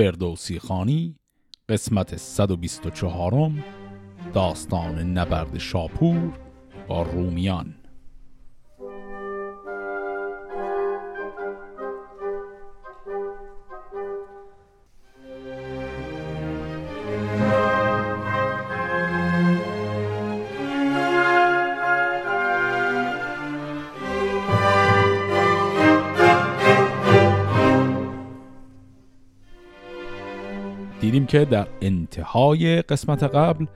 [0.00, 1.16] فردوسی خانی
[1.68, 3.50] قسمت 124
[4.34, 6.32] داستان نبرد شاپور
[6.88, 7.79] با رومیان.
[31.30, 33.66] که در انتهای قسمت قبل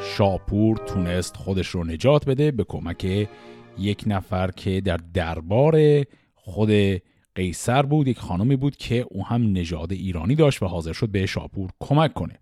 [0.00, 3.28] شاپور تونست خودش رو نجات بده به کمک
[3.78, 6.04] یک نفر که در دربار
[6.34, 6.70] خود
[7.34, 11.26] قیصر بود یک خانمی بود که او هم نژاد ایرانی داشت و حاضر شد به
[11.26, 12.38] شاپور کمک کنه.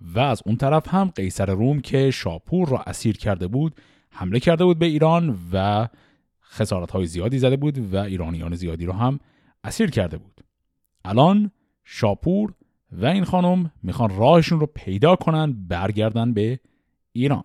[0.00, 3.74] و از اون طرف هم قیصر روم که شاپور را اسیر کرده بود
[4.10, 5.88] حمله کرده بود به ایران و
[6.42, 9.20] خسارت های زیادی زده بود و ایرانیان زیادی رو هم
[9.64, 10.40] اسیر کرده بود.
[11.04, 11.50] الان
[11.84, 12.54] شاپور
[12.92, 16.60] و این خانم می‌خوان راهشون رو پیدا کنن برگردن به
[17.12, 17.44] ایران.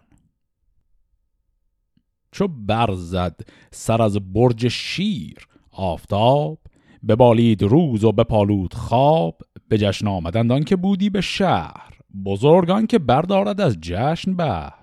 [2.31, 3.39] چو برزد
[3.71, 6.59] سر از برج شیر آفتاب
[7.03, 13.61] بالید روز و بپالود خواب به جشن آمدند که بودی به شهر بزرگان که بردارد
[13.61, 14.73] از جشن بر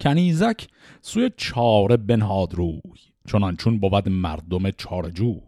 [0.00, 0.68] کنیزک
[1.00, 2.80] سوی چاره بنهاد روی
[3.28, 5.40] چنان چون بود مردم چارجوی.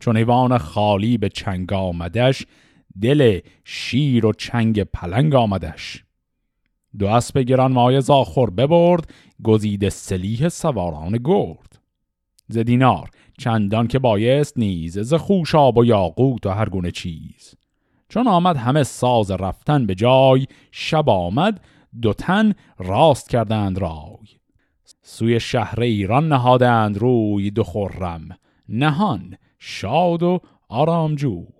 [0.00, 2.46] چون ایوان خالی به چنگ آمدش
[3.02, 6.04] دل شیر و چنگ پلنگ آمدش.
[6.98, 9.10] دو اسب گران مای زاخور ببرد
[9.44, 11.80] گزید سلیح سواران گرد.
[12.48, 17.54] ز دینار چندان که بایست نیز ز خوشاب و یاقوت و هر گونه چیز.
[18.08, 21.60] چون آمد همه ساز رفتن به جای شب آمد
[22.02, 24.26] دو تن راست کردند رای.
[25.02, 28.28] سوی شهر ایران نهادند روی دو خرم
[28.68, 31.55] نهان شاد و آرامجو.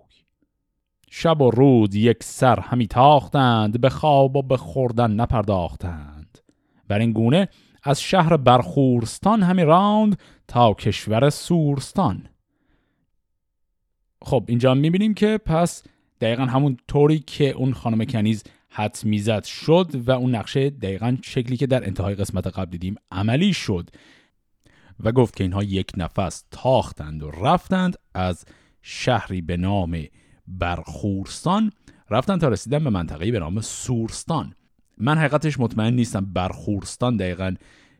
[1.09, 6.39] شب و روز یک سر همی تاختند به خواب و به خوردن نپرداختند.
[6.87, 7.47] بر این گونه
[7.83, 12.29] از شهر برخورستان همی راند تا کشور سورستان.
[14.21, 15.83] خب اینجا می‌بینیم که پس
[16.21, 21.57] دقیقا همون طوری که اون خانم کنیز حد می‌زد شد و اون نقشه دقیقا شکلی
[21.57, 23.89] که در انتهای قسمت قبل دیدیم عملی شد
[25.03, 28.45] و گفت که اینها یک نفس تاختند و رفتند از
[28.81, 30.03] شهری به نام
[30.47, 31.71] برخورستان
[32.09, 34.53] رفتن تا رسیدن به منطقه‌ای به نام سورستان.
[34.97, 37.55] من حقیقتش مطمئن نیستم برخورستان دقیقا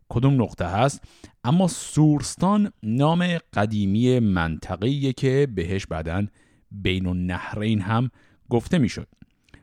[0.10, 1.04] کدوم نقطه هست
[1.44, 6.26] اما سورستان نام قدیمی منطقه‌ایه که بهش بعدا
[6.72, 8.12] بین النهرین هم
[8.50, 9.08] گفته می‌شد.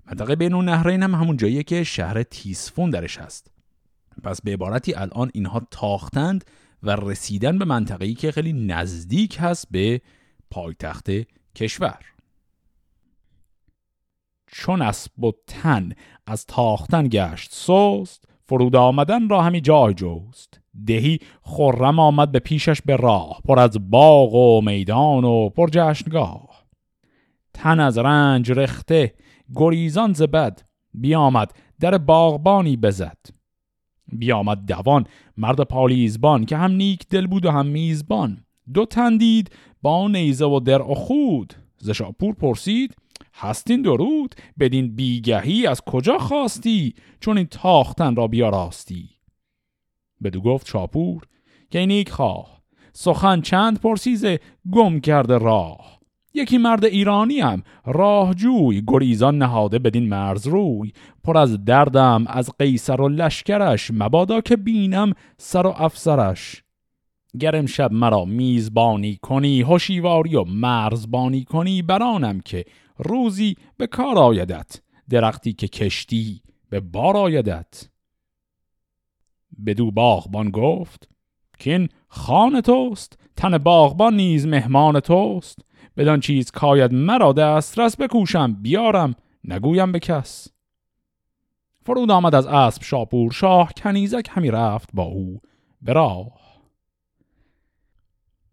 [0.06, 3.50] منطقه بین النهرین هم همون جاییه که شهر تیسفون درش هست.
[4.22, 6.44] پس به عبارتی الان اینها تاختند
[6.82, 10.00] و رسیدن به منطقه‌ای که خیلی نزدیک هست به
[10.50, 11.10] پایتخت
[11.54, 11.98] کشور.
[14.56, 15.92] چون اسب و تن
[16.26, 22.82] از تاختن گشت سست فرود آمدن را همی جای جوست دهی خرم آمد به پیشش
[22.82, 26.64] به راه پر از باغ و میدان و پر جشنگاه.
[27.54, 29.14] تن از رنج رخته
[29.56, 30.62] گریزان زبد
[30.94, 33.18] بیامد در باغبانی بزد.
[34.12, 38.44] بیامد دوان مرد پالیزبان که هم نیک دل بود و هم میزبان.
[38.74, 39.50] دو تن دید
[39.82, 42.94] با نیزه و در و خود زشاپور پرسید
[43.36, 49.10] هستین درود؟ بدین بیگهی از کجا خواستی چون این تاختن را بیاراستی؟
[50.22, 51.22] بدو گفت شاپور
[51.70, 52.62] که نیک خواه.
[52.92, 54.40] سخن چند پرسیزه
[54.72, 56.00] گم کرده راه.
[56.34, 60.92] یکی مرد ایرانی هم راهجوی گریزان نهاده بدین مرز روی.
[61.24, 66.64] پر از دردم از قیصر و لشکرش مبادا که بینم سر و افسرش.
[67.40, 72.64] گرم شب مرا میزبانی کنی هوشیواری و مرزبانی کنی برانم که
[72.98, 77.88] روزی به کار آیدت درختی که کشتی به بار آیدت.
[79.66, 81.08] بدو باغبان گفت
[81.58, 85.58] که این خان توست تن باغبان نیز مهمان توست.
[85.96, 89.14] بدان چیز کاید مرا دسترس بکوشم بیارم
[89.44, 90.48] نگویم به کس.
[91.86, 95.40] فرود آمد از اسب شاپور شاه کنیزک همی رفت با او
[95.82, 96.44] به راه.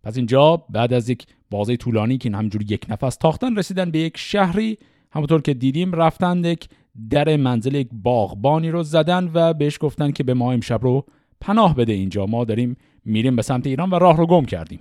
[0.03, 3.99] پس اینجا بعد از یک بازه طولانی که این همجوری یک نفس تاختن رسیدن به
[3.99, 4.77] یک شهری.
[5.11, 6.69] همونطور که دیدیم رفتن یک
[7.09, 11.05] در منزل یک باغبانی رو زدن و بهش گفتن که به ما امشب رو
[11.41, 12.25] پناه بده اینجا.
[12.25, 14.79] ما داریم میریم به سمت ایران و راه رو گم کردیم.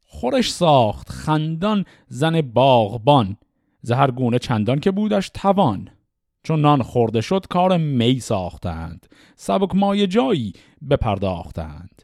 [0.00, 3.36] خورش ساخت خندان زن باغبان.
[3.82, 5.88] زهر گونه چندان که بودش توان.
[6.42, 9.06] چون نان خورده شد کار می ساختند.
[9.36, 10.52] سبک مای جایی
[10.90, 12.02] بپرداختند.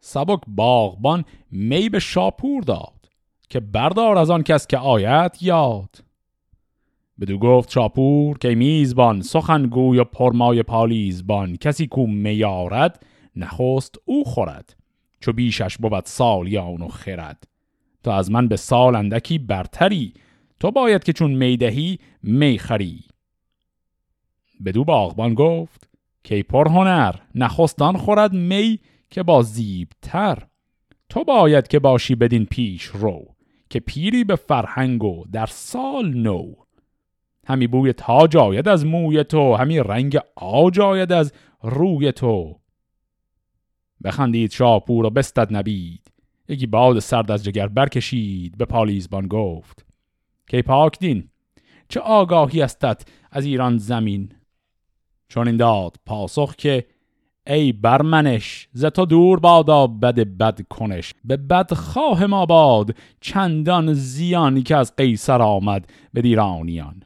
[0.00, 3.10] سبک باغبان می به شاپور داد
[3.48, 6.04] که بردار از آن کس که آیت یاد.
[7.20, 13.06] بدو گفت شاپور که میزبان سخنگوی و پرمای پالیزبان کسی کو میارد
[13.36, 14.76] نخست او خورد
[15.20, 17.48] چو بیشش بود سالیان و خرد.
[18.04, 20.14] تو از من به سال اندکی برتری
[20.60, 23.04] تو باید که چون می‌دهی می‌خری
[24.64, 25.90] بدو باغبان گفت
[26.24, 28.80] که پر هنر نخستان خورد می
[29.10, 30.46] که با زیبتر
[31.08, 33.34] تو باید که باشی بدین پیش رو
[33.70, 36.54] که پیری به فرهنگ و در سال نو.
[37.46, 41.32] همی بوی تاج آید از موی تو همی رنگ آج آید از
[41.62, 42.60] روی تو.
[44.04, 46.12] بخندید شاپور و بستد نبید
[46.48, 49.86] یکی باد سرد از جگر برکشید به پالیزبان گفت.
[50.46, 51.28] که پاک دین
[51.88, 54.32] چه آگاهی استت از ایران زمین؟
[55.28, 56.86] چون این داد پاسخ که
[57.48, 61.14] ای برمنش ز تو دور بادا بد بد کنش.
[61.24, 67.02] به بد خواه ما باد چندان زیانی که از قیصر آمد به دیرانیان.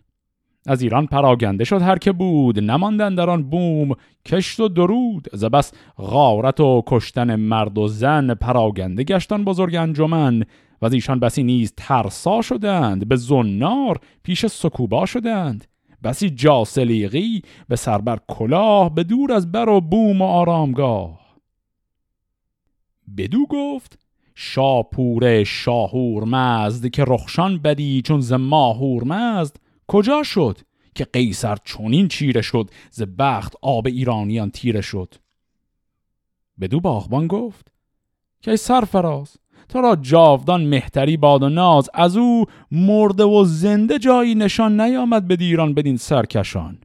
[0.66, 3.94] از ایران پراگنده شد هر که بود نماندن در آن بوم.
[4.26, 8.34] کشت و درود ز بس غارت و کشتن مرد و زن.
[8.34, 10.44] پراگنده گشتن بزرگ انجمن.
[10.82, 15.71] و از ایشان بسی نیز ترسا شدند به زنار پیش سکوبا شدند.
[16.04, 21.22] بسی جاسلیقی به سربر کلاه به دور از بر و بوم و آرامگاه.
[23.16, 23.98] بدو گفت
[24.34, 29.56] شاپور شاهور مزد که رخشان بدی چون ز ماهور مزد
[29.88, 30.58] کجا شد
[30.94, 35.14] که قیصر چونین چیره شد ز بخت آب ایرانیان تیره شد؟
[36.60, 37.72] بدو باغبان گفت
[38.40, 39.36] که سرفراز
[39.72, 45.28] تو را جاودان مهتری باد و ناز از او مرده و زنده جایی نشان نیامد
[45.28, 46.78] به دیران بدین سرکشان.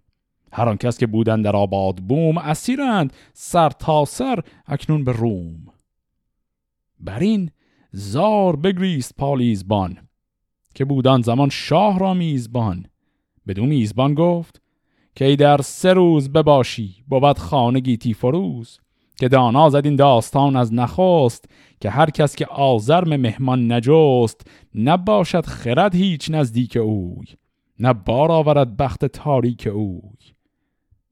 [0.54, 5.68] هر آن کس که بودن در آباد بوم اسیرند سر تا سر اکنون به روم.
[7.00, 7.51] بر این
[7.92, 9.98] زار بگریست پالیزبان
[10.75, 12.86] که بودان زمان شاه را میزبان.
[13.48, 14.62] بدو میزبان گفت
[15.16, 18.80] که ای در سه روز بباشی بود خانه گیتی فروز
[19.19, 21.50] که دانا زد این داستان از نخست
[21.81, 27.25] که هر کس که آزرم مهمان نجست نباشد خرد هیچ نزدیک اوی
[27.80, 30.34] نه بار آورد بخت تاریک اوی.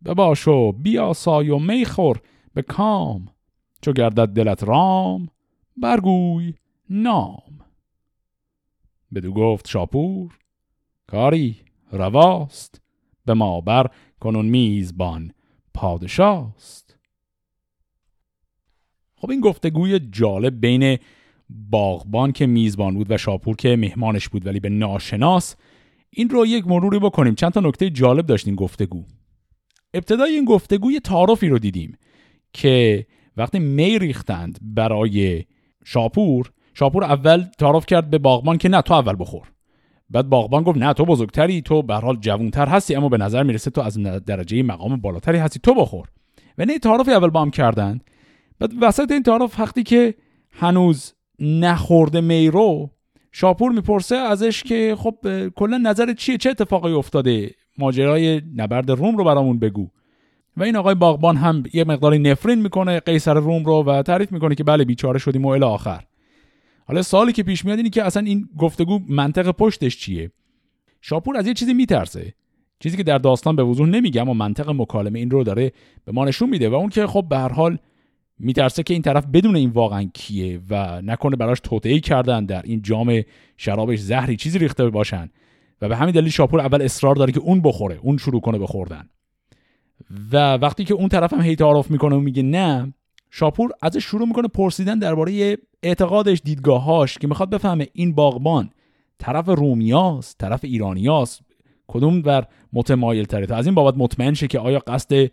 [0.06, 2.22] بباشو بیاسای و میخور
[2.54, 3.28] به کام
[3.82, 5.30] چو گردد دلت رام
[5.78, 6.54] برگوی
[6.90, 7.60] نام.
[9.16, 10.38] بدو گفت شاپور
[11.08, 11.58] کاری
[11.92, 12.82] رواست
[13.26, 13.88] به ما بر
[14.20, 15.32] کنون میزبان
[15.74, 16.85] پادشاست.
[19.26, 20.98] خب این گفتگوی جالب بین
[21.50, 25.56] باغبان که میزبان بود و شاپور که مهمانش بود ولی به ناشناس
[26.10, 27.36] این رو یک مروری بکنیم.
[27.36, 29.04] چند تا نکته جالب داشت این گفتگو.
[29.94, 31.98] ابتدای این گفتگو یه تعارفی رو دیدیم
[32.54, 33.06] که
[33.38, 35.44] وقتی می ریختند برای
[35.86, 39.52] شاپور شاپور اول تعارف کرد به باغبان که نه تو اول بخور.
[40.10, 43.72] بعد باغبان گفت نه تو بزرگتری تو به حال جوونتر هستی اما به نظر می‌رسه
[43.72, 46.08] تو از درجه مقام بالاتری هستی تو بخور.
[46.58, 48.00] و نه تعارف اول با هم کردن
[48.60, 50.16] بعد وسط این تعارف وقتی که
[50.52, 52.90] هنوز نخورده میرو
[53.32, 55.16] شاپور می‌پرسه ازش که خب
[55.50, 59.90] کلا نظر چیه؟ چه اتفاقی افتاده؟ ماجرای نبرد روم رو برامون بگو.
[60.58, 64.56] و این آقای باغبان هم یه مقداری نفرین می‌کنه قیصر روم رو و تعریف می‌کنه
[64.56, 66.04] که بله بیچاره شدیم و الی آخر.
[66.88, 70.32] حالا سالی که پیش میاد اینی که اصلا این گفتگو منطق پشتش چیه؟
[71.02, 72.34] شاپور از یه چیزی میترسه.
[72.80, 75.72] چیزی که در داستان به وضوح نمیگم و منطق مکالمه این رو داره
[76.06, 77.78] به ما نشون میده و اون که خب به هر حال
[78.40, 82.82] میترسه که این طرف بدون این واقعا کیه و نکنه براش توطئه کردن در این
[82.82, 83.22] جام
[83.58, 85.30] شرابش زهری چیزی ریخته باشن.
[85.82, 88.68] و به همین دلیل شاپور اول اصرار داره که اون بخوره اون شروع کنه به
[88.68, 89.10] خوردن.
[90.32, 92.94] و وقتی که اون طرف هم هی تعارف می‌کنه و میگه نه
[93.32, 98.70] شاپور ازش شروع می‌کنه پرسیدن درباره اعتقادش دیدگاهاش که می‌خواد بفهمه این باغبان
[99.18, 101.42] طرف رومیاست طرف ایرانیاست
[101.88, 105.32] کدوم ور متمایل تره تا از این بابت مطمئن شه که آیا قصد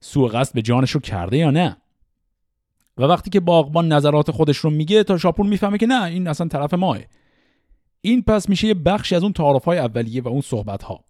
[0.00, 1.76] سوء قصد به جانش رو کرده یا نه.
[2.98, 6.48] و وقتی که باغبان نظرات خودش رو میگه تا شاپور می‌فهمه که نه این اصلا
[6.48, 6.98] طرف ماه.
[8.00, 11.04] این پس میشه یه بخشی از اون تعارف های اولیه و اون صحبت ها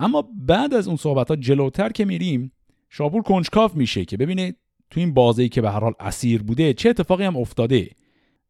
[0.00, 2.52] اما بعد از اون صحبت ها جلوتر که میریم
[2.88, 4.54] شاپور کنجکاف میشه که ببینه
[4.90, 7.90] تو این بازی که به هر حال اسیر بوده چه اتفاقی هم افتاده.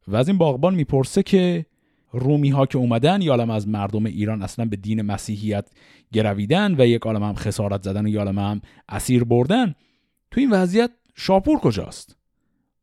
[0.07, 1.65] و از این باغبان می‌پرسه که
[2.11, 5.69] رومی ها که اومدن یا از مردم ایران اصلا به دین مسیحیت
[6.13, 9.75] گرویدن و یک عالم هم خسارت زدن و یا هم اسیر بردن
[10.31, 12.17] تو این وضعیت شاپور کجاست؟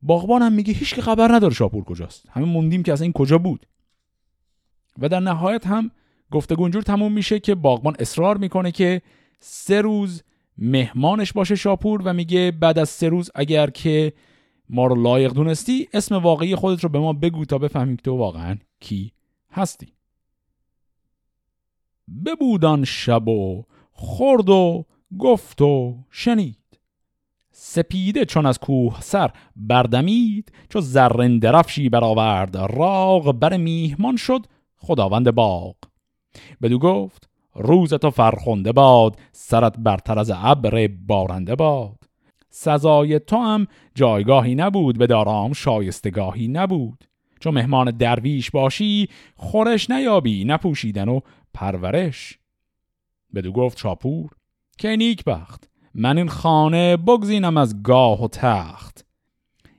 [0.02, 2.28] باغبان هم میگه هیچ که خبر نداره شاپور کجاست.
[2.30, 3.66] همه موندیم که اصلا این کجا بود.
[4.98, 5.90] و در نهایت هم
[6.30, 9.02] گفتگو اونجور تموم میشه که باغبان اصرار می‌کنه که
[9.40, 10.22] سه روز
[10.58, 14.12] مهمانش باشه شاپور و میگه بعد از سه روز اگر که
[14.68, 18.58] ما رو لایق دونستی اسم واقعی خودت رو به ما بگو تا بفهمیم تو واقعا
[18.80, 19.12] کی
[19.50, 19.92] هستی.
[22.26, 24.86] ببودان شب و خورد و
[25.18, 26.61] گفت و شنید.
[27.64, 32.56] سپیده چون از کوه سر بردمید چو زرین درفشی برآورد.
[32.56, 35.74] راغ بر میهمان شد خداوند باغ.
[36.62, 41.98] بدو گفت روز تو فرخنده باد سرت برتر از ابر بارنده باد.
[42.50, 47.04] سزای تو هم جایگاهی نبود به دارام شایستگاهی نبود.
[47.40, 51.20] چون مهمان درویش باشی خورش نیابی نپوشیدن و
[51.54, 52.38] پرورش.
[53.34, 54.30] بدو گفت چاپور
[54.78, 59.06] که نیک بخت من این خانه بگزینم از گاه و تخت.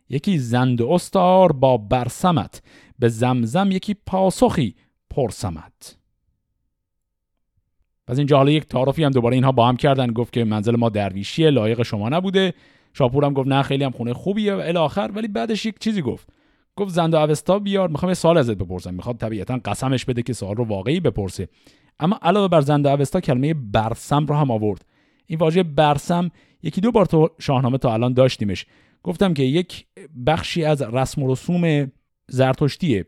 [0.09, 2.61] یکی زند استار با برسمت
[2.99, 4.75] به زمزم یکی پاسخی
[5.09, 5.97] پرسمت.
[8.07, 10.89] پس اینجا حالا یک تعارفی هم دوباره اینها با هم کردن گفت که منزل ما
[10.89, 12.53] درویشیه لایق شما نبوده.
[12.93, 16.29] شاپور هم گفت نه خیلی هم خونه خوبیه و الاخر ولی بعدش یک چیزی گفت.
[16.75, 18.93] گفت زند اوستا بیار می‌خوام یه سال ازت بپرسم.
[18.93, 21.47] می‌خواد طبیعتا قسمش بده که سوال رو واقعی بپرسه.
[21.99, 24.85] اما علاوه بر زند اوستا کلمه برسم رو هم آورد.
[25.33, 26.31] این واژه برسم
[26.63, 28.65] یکی دو بار تو شاهنامه تا الان داشتیمش.
[29.03, 29.85] گفتم که یک
[30.27, 31.91] بخشی از رسم و رسوم
[32.27, 33.05] زرتشتیه.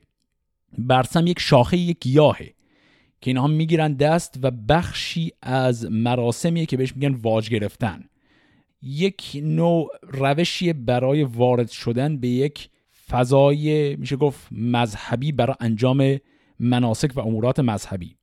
[0.78, 2.54] برسم یک شاخه یک گیاهه
[3.22, 8.04] که اینها می‌گیرن دست و بخشی از مراسمیه که بهش میگن واج گرفتن.
[8.82, 12.70] یک نوع روشی برای وارد شدن به یک
[13.10, 16.18] فضای میشه گفت مذهبی برای انجام
[16.60, 18.16] مناسک و امورات مذهبی.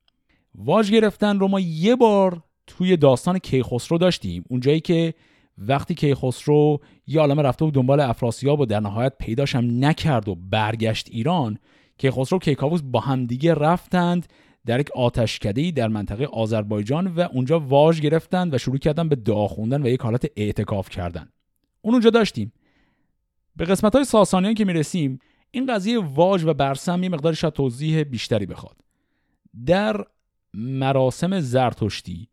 [0.55, 4.43] واج گرفتن رو ما یه بار توی داستان کیخسرو داشتیم.
[4.49, 5.13] اونجایی که
[5.57, 10.35] وقتی کیخسرو یه عالمه رفته بود دنبال افراسیاب و در نهایت پیداش هم نکرد و
[10.35, 11.57] برگشت ایران
[11.97, 14.27] کیخسرو و کیکاووس با همدیگه رفتند
[14.65, 19.47] در یک آتشکده در منطقه آذربایجان و اونجا واژ گرفتند و شروع کردن به دعا
[19.47, 21.29] خوندن و یک حالت اعتکاف کردن.
[21.81, 22.53] اون اونجا داشتیم.
[23.55, 25.19] به قسمت های ساسانیان که می‌رسیم
[25.51, 28.77] این قضیه واژ و برسم یه مقدار شاید توضیح بیشتری بخواد.
[29.65, 30.05] در
[30.53, 32.27] مراسم زرتشتی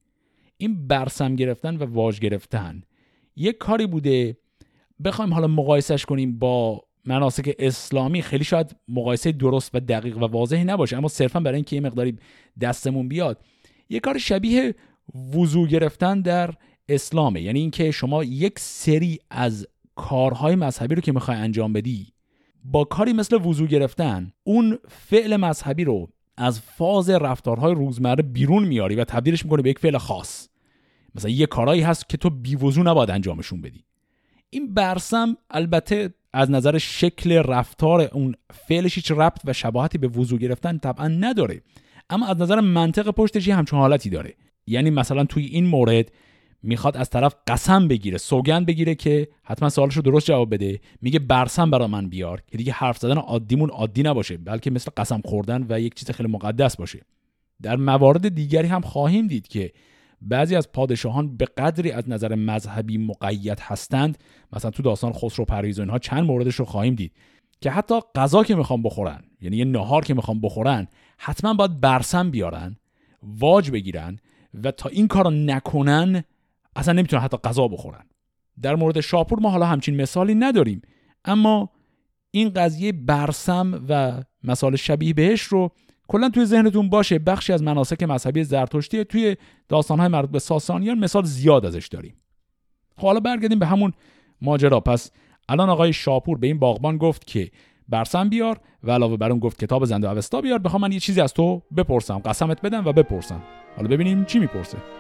[0.61, 2.83] این برسم گرفتن و واژ گرفتن.
[3.37, 4.37] یک کاری بوده
[5.05, 8.23] بخوایم حالا مقایسش کنیم با مناسک اسلامی.
[8.23, 12.17] خیلی شاید مقایسه درست و دقیق و واضحی نباشه اما صرفا برای اینکه یه مقداری
[12.61, 13.45] دستمون بیاد.
[13.89, 14.75] یه کار شبیه
[15.35, 16.55] وضوع گرفتن در
[16.89, 17.43] اسلامه.
[17.43, 22.13] یعنی اینکه شما یک سری از کارهای مذهبی رو که می‌خوای انجام بدی
[22.65, 26.09] با کاری مثل وضوع گرفتن اون فعل مذهبی رو
[26.41, 30.49] از فاز رفتارهای روزمره بیرون میاری و تبدیلش می‌کنه به یک فعل خاص.
[31.15, 33.85] مثلا یه کارهایی هست که تو بیوضو نباید انجامشون بدی.
[34.51, 38.35] این برسم البته از نظر شکل رفتار اون
[38.69, 41.63] فعلش هیچ ربط و شباهتی به وضو گرفتن طبعا نداره.
[42.11, 44.35] اما از نظر منطق پشتش یه همچون حالتی داره.
[44.67, 46.13] یعنی مثلا توی این مورد
[46.63, 50.81] می‌خواد از طرف قسم بگیره سوگند بگیره که حتما سوالش رو درست جواب بده.
[51.03, 55.21] میگه برسم برا من بیار که دیگه حرف زدن عادیمون عادی نباشه بلکه مثل قسم
[55.25, 57.01] خوردن و یک چیز خیلی مقدس باشه.
[57.63, 59.73] در موارد دیگری هم خواهیم دید که
[60.23, 64.19] بعضی از پادشاهان به قدری از نظر مذهبی مقید هستند.
[64.53, 67.13] مثلا تو داستان خسرو پرویز و اینها چند موردش رو خواهیم دید
[67.61, 70.87] که حتی غذا که می‌خوام بخورن یعنی یه نهار که می‌خوام بخورن
[71.19, 72.77] حتما باید برسم بیارن
[73.23, 74.19] واج بگیرن
[74.63, 76.25] و تا این کارو نکنن
[76.77, 78.05] اصلا نمی‌تونن حتی غذا بخورن.
[78.63, 80.83] در مورد شاپور ما حالا همچین مثالی نداریم.
[81.25, 81.71] اما
[82.31, 85.71] این قضیه برسم و مثال شبیه بهش رو
[86.09, 87.19] کلا توی ذهنتون باشه.
[87.19, 89.37] بخشی از مناسک مذهبی زرتشتی توی
[89.69, 92.15] داستانهای مربوط به ساسانیان مثال زیاد ازش داریم.
[92.97, 93.93] خب حالا برگردیم به همون
[94.43, 94.81] ماجرا.
[94.81, 95.11] پس
[95.49, 97.51] الان آقای شاپور به این باغبان گفت که
[97.89, 100.59] برسم بیار و علاوه بر اون گفت کتاب زنده اوستا بیار.
[100.59, 102.19] بخوام من یه چیزی از تو بپرسم.
[102.19, 103.43] قسمت بدم و بپرسم.
[103.77, 105.00] حالا ببینیم چی می‌پرسه.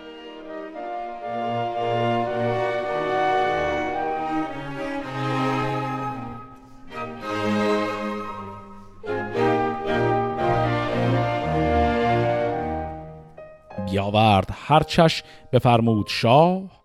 [13.91, 16.83] بیاورد هر چش بفرمود شاه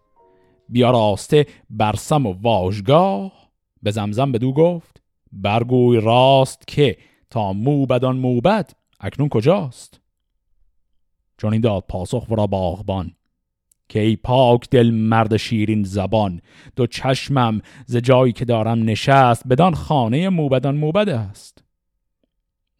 [0.69, 3.31] بیاراسته برسم و واژگاه.
[3.83, 6.97] به زمزم بدو گفت برگوی راست که
[7.29, 9.99] تا موبدان موبد اکنون کجاست؟
[11.37, 13.15] چون این داد پاسخ ورا باغبان
[13.89, 16.41] که ای پاک دل مرد شیرین زبان
[16.75, 21.63] دو چشمم ز جایی که دارم نشست بدان خانه موبدان موبد است.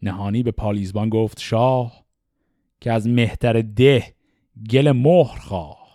[0.02, 2.04] نهانی به پالیزبان گفت شاه
[2.80, 4.15] که از مهتر ده
[4.70, 5.86] گل مهر خواه.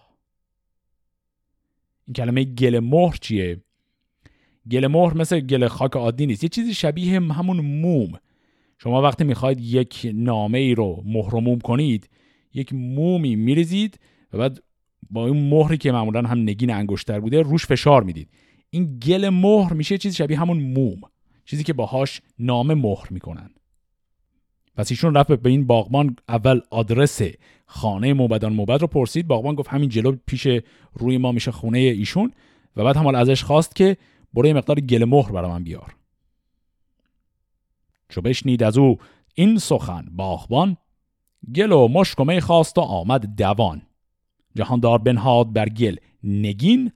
[2.07, 3.61] این کلمه گل مهر چیه؟
[4.71, 6.43] گل مهر مثل گل خاک عادی نیست.
[6.43, 8.11] یه چیزی شبیه همون موم.
[8.77, 12.09] شما وقتی می‌خواید یک نامه ای رو مهر موم کنید
[12.53, 13.99] یک مومی میریزید
[14.33, 14.63] و بعد
[15.09, 18.29] با این مهری که معمولا هم نگین انگشتر بوده روش فشار می‌دید.
[18.69, 21.01] این گل مهر میشه چیزی شبیه همون موم.
[21.45, 23.49] چیزی که باهاش نامه مهر می‌کنن.
[24.81, 27.21] پس ایشون رفت به این باغبان اول آدرس
[27.65, 28.53] خانه موبدان.
[28.53, 29.27] موبد رو پرسید.
[29.27, 30.47] باغبان گفت همین جلو پیش
[30.93, 32.31] روی ما میشه خونه ایشون
[32.75, 33.97] و بعد هم ازش خواست که
[34.33, 35.95] برو یه مقدار گل مهر برا من بیار.
[38.09, 38.97] چو بشنید از او
[39.35, 40.77] این سخن باغبان
[41.55, 43.81] گل و مشک و می خواست و آمد دوان.
[44.55, 46.91] جهاندار بنهاد بر گل نگین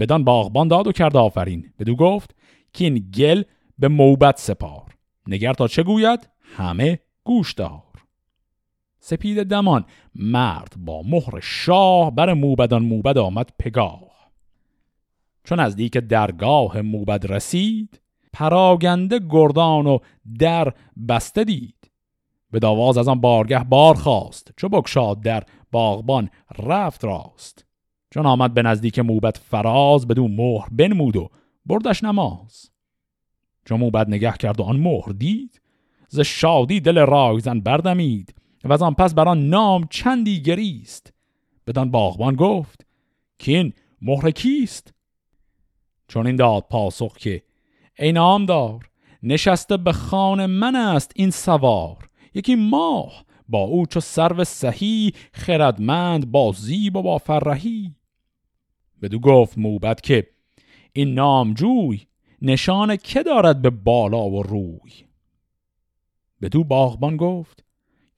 [0.00, 1.72] بدان باغبان داد و کرد آفرین.
[1.78, 2.34] بدو گفت
[2.72, 3.42] که این گل
[3.78, 4.94] به موبت سپار.
[5.26, 6.98] نگر تا چه گوید؟ همه
[7.28, 7.82] گوش دار.
[8.98, 14.30] سپید دمان مرد با مهر شاه بر موبدان موبد آمد پگاه.
[15.44, 18.00] چون از دیک درگاه موبد رسید
[18.32, 19.98] پراگنده گردان و
[20.38, 20.72] در
[21.08, 21.90] بسته دید.
[22.50, 25.42] به داواز از آن بارگه بار خواست چو بکشاد در
[25.72, 27.66] باغبان رفت راست.
[28.10, 31.28] چون آمد به نزدیک موبت فراز بدو مهر بنمود و
[31.66, 32.70] بردش نماز.
[33.64, 35.60] چون موبت نگه کرد و آن مهر دید
[36.08, 38.34] ز شادی دل رایزن بردمید
[38.64, 41.12] و از آن پس بر آن نام چندی گریست.
[41.66, 42.86] بدان باغبان گفت
[43.38, 43.72] که این
[44.02, 44.94] مهر کیست؟
[46.08, 47.42] چون این داد پاسخ که
[47.98, 48.90] ای نامدار
[49.22, 52.08] نشسته به خانه من است این سوار.
[52.34, 57.94] یکی ماه با او چو سرو سهی خردمند با زیب و با فرهی.
[59.02, 60.26] بدو گفت موبت که
[60.92, 62.00] این نامجوی
[62.42, 65.07] نشان که دارد به بالا و روی؟
[66.42, 67.64] بدو باغبان گفت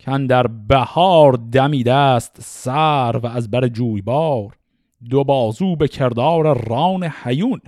[0.00, 4.56] کن در بهار دمیده است سر و از بر جویبار
[5.10, 7.60] دو بازو به کردار ران حیون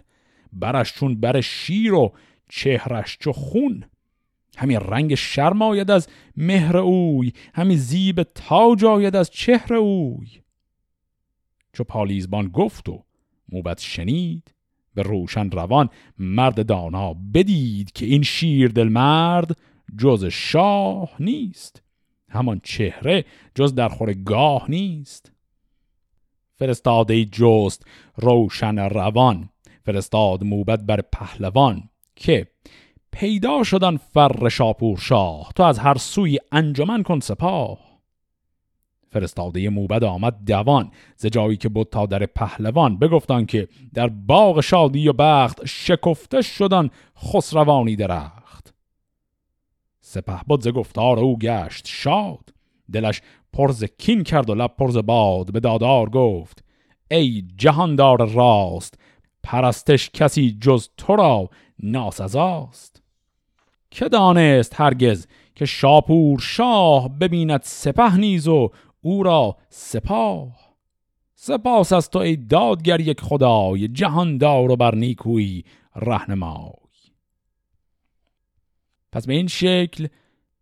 [0.53, 2.13] برش چون بر شیر و
[2.49, 3.85] چهرش چو خون.
[4.57, 10.29] همین رنگ شرم آید از مهر اوی همین زیب تاج آید از چهر اوی.
[11.73, 13.05] چو پالیزبان گفت و
[13.49, 14.55] موبت شنید
[14.95, 19.57] به روشن روان مرد دانا بدید که این شیر دل مرد
[19.99, 21.83] جز شاه نیست.
[22.29, 25.33] همان چهره جز در خور گاه نیست.
[26.57, 29.49] فرستاده جست روشن روان
[29.85, 32.47] فرستاد موبت بر پهلوان که
[33.13, 37.79] پیدا شدن فر شاپور شاه تو از هر سوی انجمن کن سپاه.
[39.11, 44.61] فرستاده موبد آمد دوان ز جایی که بود تا در پهلوان بگفتان که در باغ
[44.61, 48.42] شادی و بخت شکفته شدن خسروانی درخت.
[50.13, 52.55] سپه بود ز گفتار او گشت شاد
[52.93, 53.23] دلش
[53.53, 56.65] پرز کین کرد و لب پرز باد به دادار گفت
[57.11, 58.99] ای جهاندار راست
[59.43, 61.51] پرستش کسی جز تو را
[61.83, 63.03] ناسزاست.
[63.91, 68.71] که دانست هرگز که شاپور شاه ببیند سپه نیز و
[69.01, 70.53] او را سپاه؟
[71.35, 75.65] سپاس از تو ای دادگر یک خدای جهاندار و بر نیکویی
[75.97, 76.82] رهنمای.
[79.13, 80.07] پس به این شکل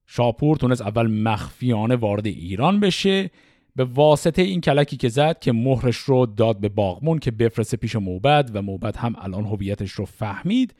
[0.06, 3.30] شاپور تونست اول مخفیانه وارد ایران بشه
[3.76, 7.96] به واسطه این کلکی که زد که مهرش رو داد به باغمون که بفرسته پیش
[7.96, 10.74] موبد و موبد هم الان هویتش رو فهمید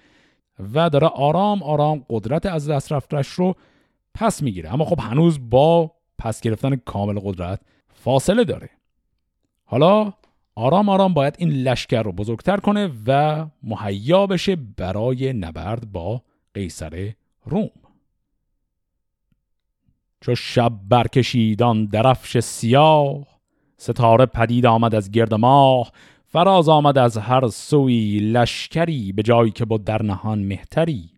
[0.75, 3.55] و داره آرام آرام قدرت از دست رفتش رو
[4.15, 4.73] پس می‌گیره.
[4.73, 8.71] اما خب هنوز با پس گرفتن کامل قدرت فاصله داره.
[9.65, 10.13] حالا
[10.55, 16.23] آرام آرام باید این لشکر رو بزرگتر کنه و مهیا بشه برای نبرد با
[16.55, 17.13] قیصر
[17.45, 17.71] روم.
[20.21, 23.27] چو شب برکشیدان درفش سیاه
[23.77, 25.93] ستاره پدید آمد از گرد ماه
[26.27, 31.11] فراز آمد از هر سوی لشکری به جایی که بود در نهان مهتری.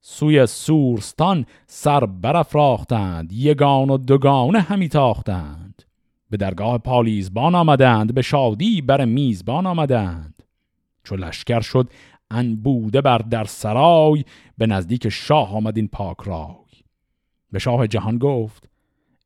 [0.00, 5.82] سوی سورستان سر برافراختند یگان و دوگانه همی تاختند.
[6.30, 10.42] به درگاه پالیزبان آمدند به شادی بر میزبان آمدند.
[11.04, 11.90] چو لشکر شد
[12.30, 14.24] انبوده بر در سرای
[14.58, 16.82] به نزدیک شاه آمد این پاک رای.
[17.52, 18.68] به شاه جهان گفت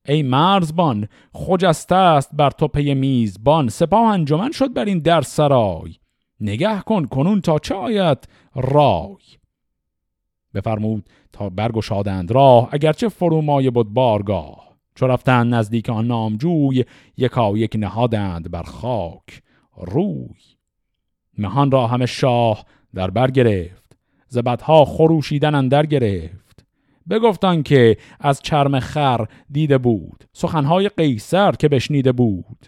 [0.07, 5.97] ای مرزبان خجسته است بر تو پی میزبان سپاه انجمن شد بر این در سرای.
[6.41, 9.17] نگه کن کنون تا چه آید رای.
[10.55, 14.73] بفرمود تا برگشادند راه اگرچه فرومایه بود بارگاه.
[14.95, 16.85] چو رفتند نزدیک آن نامجوی
[17.17, 19.43] یکا یک نهادند بر خاک
[19.77, 20.29] روی.
[21.39, 23.97] مهان را همه شاه در بر گرفت.
[24.29, 26.65] زبدها خروشیدن اندر گرفت.
[27.11, 30.25] بگفتان که از چرم خر دیده بود.
[30.33, 32.67] سخنهای قیصر که بشنیده بود.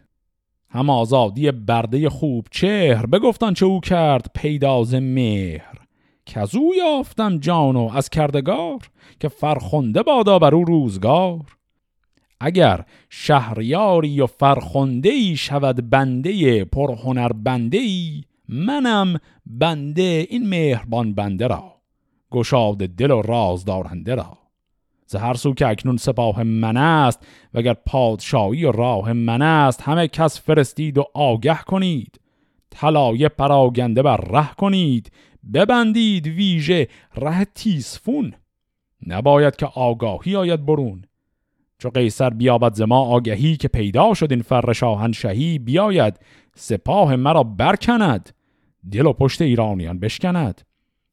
[0.68, 3.06] هم آزادی برده خوب چهر.
[3.06, 5.78] بگفتان چه او کرد پیداز مهر.
[6.26, 8.78] که از او یافتم جانو از کردگار.
[9.20, 11.44] که فرخنده بادا بر او روزگار.
[12.40, 21.46] اگر شهریاری و فرخنده ای شود بنده پرهنر بنده ای منم بنده این مهربان بنده
[21.46, 21.74] را
[22.30, 24.38] گشاد دل و راز دارنده را.
[25.06, 30.40] ز سو که اکنون سپاه من است وگر پادشاهی و راه من است همه کس
[30.40, 32.20] فرستید و آگه کنید.
[32.70, 35.12] طلایه پراگنده بر ره کنید
[35.54, 38.34] ببندید ویژه ره تیسفون
[39.06, 41.04] نباید که آگاهی آید برون.
[41.78, 46.20] چو قیصر بیابد زما آگهی که پیدا شد این فر شاهنشهی بیاید
[46.54, 48.33] سپاه مرا برکند.
[48.90, 50.60] دل و پشت ایرانیان بشکند.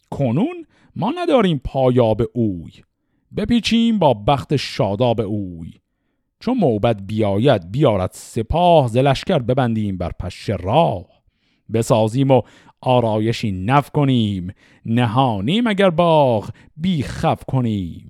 [0.10, 2.72] کنون ما نداریم پایاب اوی.
[3.38, 5.74] بپیچیم با بخت شاداب اوی.
[6.40, 11.06] چون موبت بیاید بیارد سپاه زلشکر ببندیم بر پش راه.
[11.74, 12.42] بسازیم و
[12.82, 14.54] آرایشی نف کنیم.
[14.86, 18.10] نهانیم اگر باغ بی خف کنیم.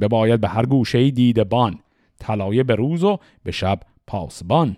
[0.00, 1.78] بباید به هر گوشه دیده بان.
[2.18, 4.76] طلایه به روز و به شب پاسبان.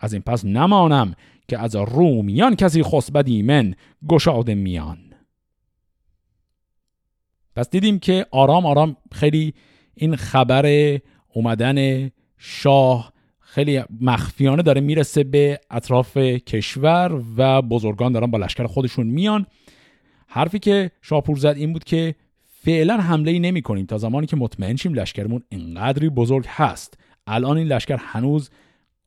[0.00, 1.14] از این پس نمانم
[1.48, 3.74] که از رومیان کسی خسبد ایمن
[4.08, 4.98] گشاده میان.
[7.56, 9.54] پس دیدیم که آرام آرام خیلی
[9.94, 10.98] این خبر
[11.34, 19.06] اومدن شاه خیلی مخفیانه داره می‌رسه به اطراف کشور و بزرگان دارن با لشکر خودشون
[19.06, 19.46] میان.
[20.26, 24.36] حرفی که شاپور زد این بود که فعلا حمله ای نمی کنیم تا زمانی که
[24.36, 26.98] مطمئن شیم لشکرمون انقدری بزرگ هست.
[27.26, 28.50] الان این لشکر هنوز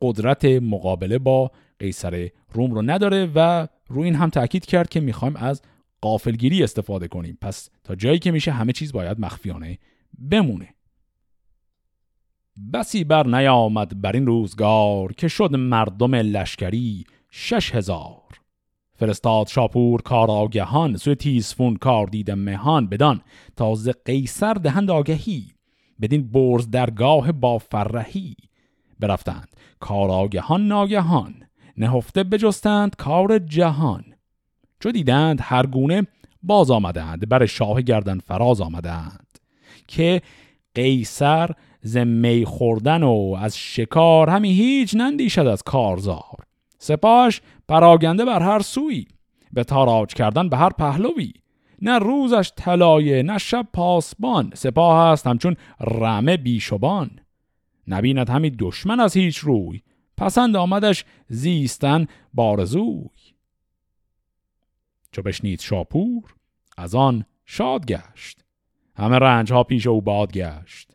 [0.01, 1.51] قدرت مقابله با
[1.81, 5.61] قیصر روم رو نداره و روی این هم تاکید کرد که می‌خوایم از
[6.01, 7.37] قافلگیری استفاده کنیم.
[7.41, 9.77] پس تا جایی که میشه همه چیز باید مخفیانه
[10.31, 10.75] بمونه.
[12.73, 18.21] بسی بر نیامد بر این روزگار که شد مردم لشکری شش هزار.
[18.95, 23.21] فرستاد شاپور کار آگهان سوی تیزفون کار دیده مهان بدان
[23.55, 25.53] تازه قیصر دهند آگهی
[26.01, 28.35] بدین برز درگاه با فرهی.
[28.99, 29.47] برفتند
[29.79, 31.33] کار آگهان ناگهان
[31.77, 34.03] نهفته بجستند کار جهان.
[34.79, 36.07] چو دیدند هر گونه
[36.43, 39.39] باز آمدند بر شاه گردن فراز آمدند
[39.87, 40.21] که
[40.75, 41.49] قیصر
[41.81, 46.37] ز می خوردن و از شکار همی هیچ نندیشد از کارزار.
[46.79, 49.05] سپاش پراگنده بر هر سوی
[49.53, 51.33] به تاراج کردن به هر پهلوی.
[51.81, 57.09] نه روزش طلایه نه شب پاسبان سپاه هست همچون رمه بیشبان.
[57.87, 59.81] نبیند همی دشمن از هیچ روی.
[60.21, 63.09] پسند آمدش زیستن بارزوی
[65.11, 66.35] چو بشنید شاپور
[66.77, 68.43] از آن شاد گشت.
[68.95, 70.91] همه رنج ها پیش او باد گشت.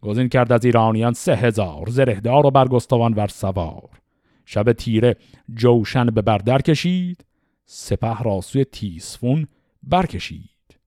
[0.00, 4.00] گزین کرد از ایرانیان سه هزار زرهدار و برگستوان ور سوار.
[4.44, 5.16] شب تیره
[5.54, 7.24] جوشن به بردر کشید
[7.64, 9.48] سپه را سوی تیسفون
[9.82, 10.78] برکشید.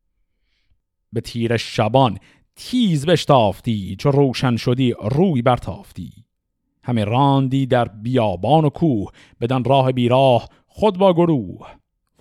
[1.14, 2.18] به تیر شبان
[2.56, 6.29] تیز بشتافتی چو روشن شدی روی برتافتی.
[6.84, 9.12] همه راندی در بیابان و کوه
[9.42, 11.68] بدن راه بیراه خود با گروه.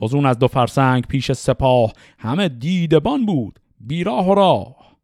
[0.00, 4.96] فزون از دو فرسنگ پیش سپاه همه دیدبان بود بیراه و راه.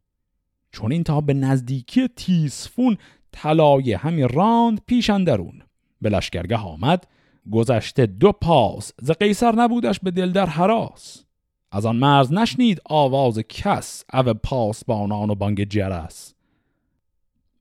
[0.73, 2.97] چون این تا به نزدیکی تیسفون
[3.33, 5.63] طلایه همی راند پیش اندرون.
[6.01, 7.07] به لشکرگه آمد
[7.53, 11.25] گذشته دو پاس ز قیصر نبودش به دل در حراس.
[11.73, 16.35] از آن مرز نشنید آواز کس او پاسبانان و بانگ جرس.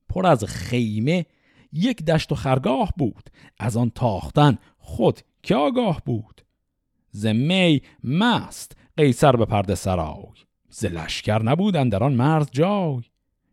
[0.08, 1.26] پر از خیمه
[1.74, 3.30] یک دشت و خرگاه بود.
[3.58, 6.42] از آن تاختن خود که آگاه بود.
[7.10, 10.24] ز می مست قیصر به پرده سرای.
[10.70, 13.02] ز لشکر نبودن در آن مرز جای.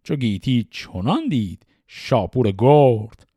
[0.04, 3.28] چو گیتی چنان دید شاپور گرد.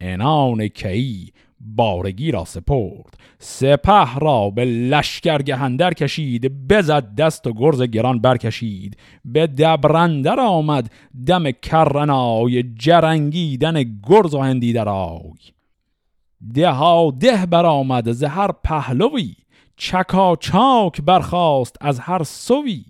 [0.00, 3.18] انان کی بارگی را سپرد.
[3.38, 8.96] سپه را به لشکر گهندر کشید بزد دست و گرز گران برکشید.
[9.24, 10.90] به دبرندر آمد
[11.26, 14.72] دم کرنای جرنگیدن گرز و هندی
[16.54, 19.34] ده ها ده برآمد ز هر پهلوی
[19.76, 22.84] چکا چاک برخاست از هر سوی.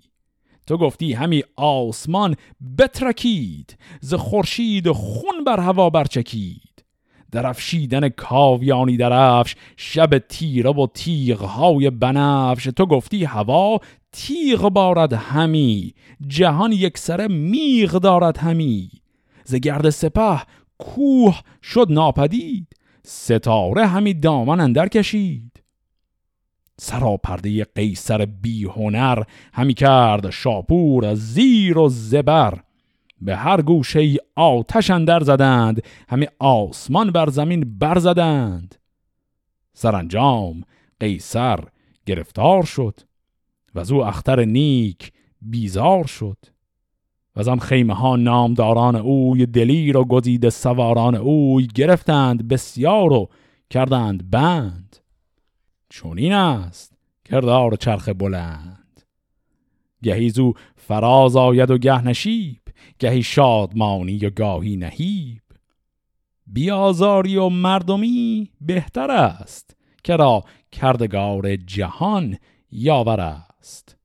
[0.67, 2.35] تو گفتی همی آسمان
[2.77, 6.66] بترکید ز خورشید خون بر هوا برچکید.
[7.31, 12.63] درفشیدن کاویانی درفش شب تیره و تیغ های بنفش.
[12.63, 13.79] تو گفتی هوا
[14.11, 15.93] تیغ بارد همی
[16.27, 18.89] جهان یک سره میغ دارد همی.
[19.43, 20.41] ز گرد سپه
[20.77, 22.67] کوه شد ناپدید
[23.03, 25.63] ستاره همی دامن اندر کشید.
[26.79, 32.59] سراپرده قیصر بی هنر همی کرد شاپور زیر و زبر.
[33.21, 38.75] به هر گوشه ای آتش اندر زدند همی آسمان بر زمین برزدند
[39.73, 40.61] سرانجام
[40.99, 41.59] قیصر
[42.05, 42.99] گرفتار شد
[43.75, 46.37] و از او اختر نیک بیزار شد.
[47.35, 53.29] و آن خیمه ها نامداران اوی دلیر و گزیده سواران اوی گرفتند بسیار و
[53.69, 54.97] کردند بند.
[55.89, 56.93] چون این است
[57.25, 59.01] کردار چرخ بلند.
[60.03, 62.61] گهی زو فراز آید و گه نشیب.
[62.99, 65.41] گهی شادمانی و گاهی نهیب.
[66.47, 72.37] بیازاری و مردمی بهتر است که را کردگار جهان
[72.71, 73.97] یاور است.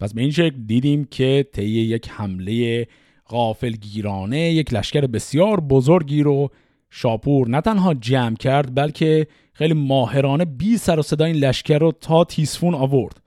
[0.00, 2.86] پس به این شکل دیدیم که طی یک حمله
[3.28, 6.50] غافلگیرانه یک لشکر بسیار بزرگی رو
[6.90, 11.92] شاپور نه تنها جمع کرد بلکه خیلی ماهرانه بی سر و صدا این لشکر رو
[11.92, 13.22] تا تیسفون آورد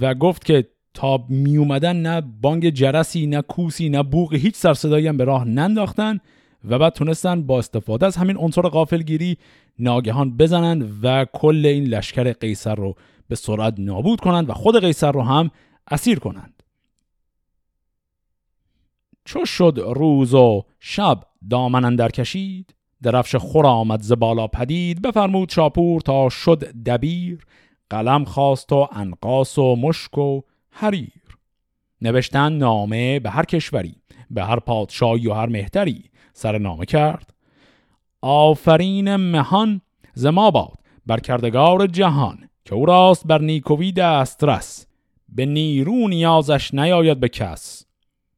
[0.00, 4.74] و گفت که تا می اومدن نه بانگ جرسی نه کوسی نه بوغ هیچ سر
[4.74, 6.20] صدایی هم به راه ننداختن
[6.64, 9.38] و بعد تونستن با استفاده از همین عنصر غافلگیری
[9.78, 12.94] ناگهان بزنن و کل این لشکر قیصر رو
[13.28, 15.50] به سرعت نابود کنند و خود قیصر رو هم
[15.90, 16.62] اسیر کنند.
[19.24, 25.50] چو شد روز و شب دامن اندر کشید درفش خور آمد ز بالا پدید بفرمود
[25.50, 27.46] شاپور تا شد دبیر
[27.90, 30.40] قلم خواست و انقاس و مشک و
[30.72, 31.22] حریر.
[32.02, 33.94] نوشتن نامه به هر کشوری
[34.30, 36.04] به هر پادشاهی و هر مهتری.
[36.32, 37.34] سر نامه کرد.
[38.22, 39.80] آفرین مهان
[40.14, 44.86] زما باد بر کردگار جهان که او راست بر نیکوی دسترس.
[45.28, 47.86] به نیرو نیازش نیاید به کس.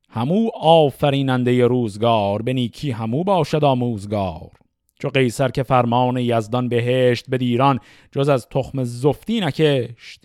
[0.09, 4.51] همو آفریننده روزگار به نیکی همو باشد آموزگار.
[4.99, 7.81] چو قیصر که فرمان یزدان بهشت به دیران
[8.13, 10.24] جز از تخم زفتی نکشت.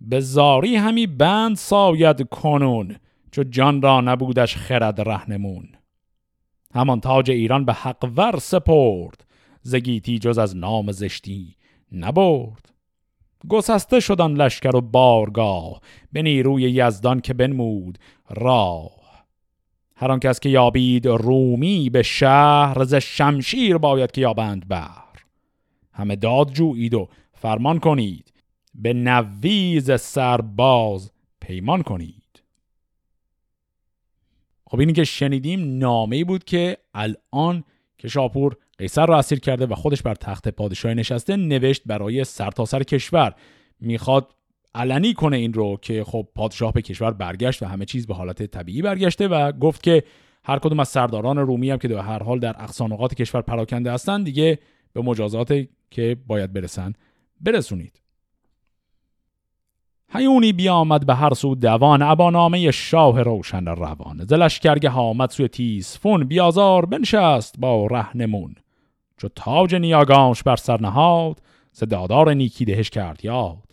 [0.00, 2.96] به زاری همی بند ساید کنون
[3.30, 5.68] چو جان را نبودش خرد رهنمون
[6.74, 9.24] همان تاج ایران به حق ور سپرد
[9.62, 11.56] زگیتی جز از نام زشتی
[11.92, 12.72] نبرد.
[13.48, 15.80] گسسته شدن لشکر و بارگاه
[16.12, 17.98] به نیروی یزدان که بنمود
[18.30, 19.00] راه.
[19.96, 24.88] هر کس که یابید رومی به شهر ز شمشیر باید که یابند بر
[25.92, 28.29] همه داد جویید و فرمان کنید
[28.82, 32.42] به نویز سرباز پیمان کنید.
[34.66, 37.64] خب اینی که شنیدیم نامه بود که الان
[37.98, 42.78] که شاپور قیصر را اسیر کرده و خودش بر تخت پادشاهی نشسته نوشت برای سرتاسر
[42.78, 43.34] سر کشور.
[43.80, 44.34] می‌خواد
[44.74, 48.42] علنی کنه این رو که خب پادشاه به کشور برگشت و همه چیز به حالت
[48.42, 50.02] طبیعی برگشته و گفت که
[50.44, 54.24] هر کدوم از سرداران رومی هم که در هر حال در اقصانقات کشور پراکنده هستند
[54.24, 54.58] دیگه
[54.92, 56.92] به مجازات که باید برسن
[57.40, 58.00] برسونید.
[60.12, 64.26] هیونی بیامد به هر سو دوان ابا نامه شاه روشن روان.
[64.48, 68.54] کرگه آمد سوی تیسفون بیازار بنشست با رهنمون.
[69.16, 71.40] چو تاج نیاگانش بر سر نهاد
[71.72, 73.70] ز دادار نیکی دهش کرد یاد.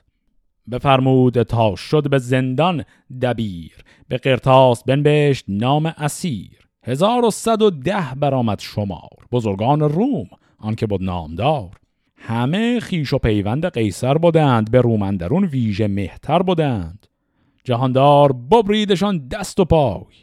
[0.71, 2.83] بفرمود تا شد به زندان
[3.21, 3.75] دبیر
[4.07, 6.67] به قرتاس بنبشت نام اسیر.
[6.83, 9.27] هزار و صد و ده برآمد شمار.
[9.31, 10.27] بزرگان روم
[10.59, 11.69] آنکه بود نامدار.
[12.17, 17.07] همه خیش و پیوند قیصر بودند به رومندرون ویژه مهتر بودند.
[17.63, 20.15] جهاندار ببریدشان دست و پای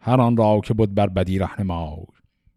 [0.00, 2.06] هر آن را که بود بر بدی رهنمای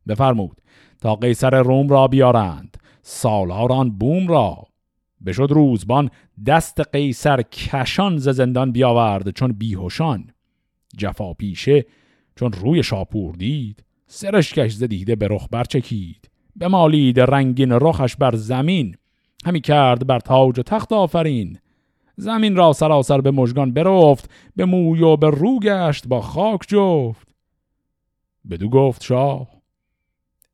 [0.07, 0.61] بفرمود
[1.01, 4.63] تا قیصر روم را بیارند سالار آن بوم را.
[5.25, 6.09] بشد روزبان
[6.45, 10.29] دست قیصر کشان ز زندان بیاورد چون بیهوشان.
[10.97, 11.85] جفا پیشه
[12.35, 16.29] چون روی شاپور دید سرش کش زدیده به رخ برچکید.
[16.61, 18.95] مالید رنگین رخش بر زمین.
[19.45, 21.59] همی کرد بر تاج و تخت آفرین.
[22.17, 27.27] زمین را سراسر به مژگان برفت به موی و به رو گشت با خاک جفت.
[28.49, 29.47] بدو گفت شاه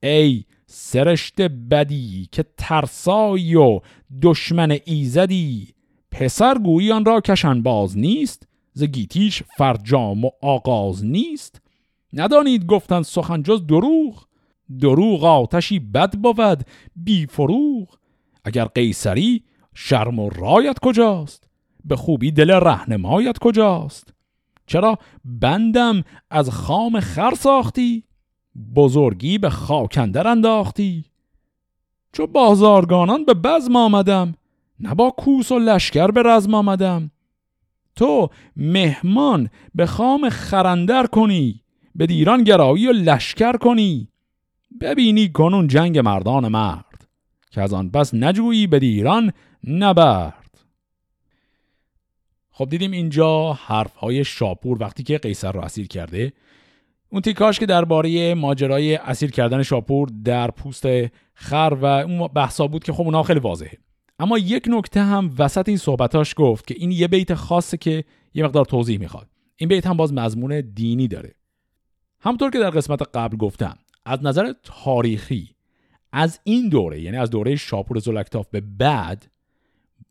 [0.03, 3.79] ای سرشت بدی که ترسایی و
[4.21, 5.67] دشمن ایزدی
[6.11, 11.61] پسر گویی آن را کشن باز نیست ز گیتیش فرجام و آغاز نیست.
[12.13, 14.23] ندانید گفتن سخن جز دروغ؟
[14.79, 17.87] دروغ آتشی بد بود بی فروغ.
[18.45, 21.47] اگر قیصری شرم و رایت کجاست؟
[21.85, 24.13] به خوبی دل رهنمایت کجاست؟
[24.67, 28.03] چرا بندم از خام خر ساختی؟
[28.75, 31.05] بزرگی به خاکندر انداختی.
[32.13, 34.33] چو بازارگانان به بزم آمدم
[34.79, 37.11] نه با کوس و لشکر به رزم آمدم.
[37.95, 41.63] تو مهمان به خام خرندر کنی
[41.95, 44.10] به دیران گرایی و لشکر کنی.
[44.81, 47.07] ببینی کنون جنگ مردان مرد
[47.51, 49.33] که از آن بس نجویی به دیران
[49.67, 50.59] نبرد.
[52.51, 56.33] خب دیدیم اینجا حرف های شاپور وقتی که قیصر رو اسیر کرده.
[57.09, 60.85] اون تیکاش که درباره ماجرای اسیر کردن شاپور در پوست
[61.33, 63.77] خر و اون بحثا بود که خب اونها خیلی واضحه.
[64.19, 68.03] اما یک نکته هم وسط این صحبتاش گفت که این یه بیت خاصه که
[68.33, 69.27] یه مقدار توضیح می‌خواد.
[69.55, 71.35] این بیت هم باز مضمون دینی داره.
[72.19, 75.55] همطور که در قسمت قبل گفتم از نظر تاریخی
[76.11, 79.31] از این دوره یعنی از دوره شاپور زلکتاف به بعد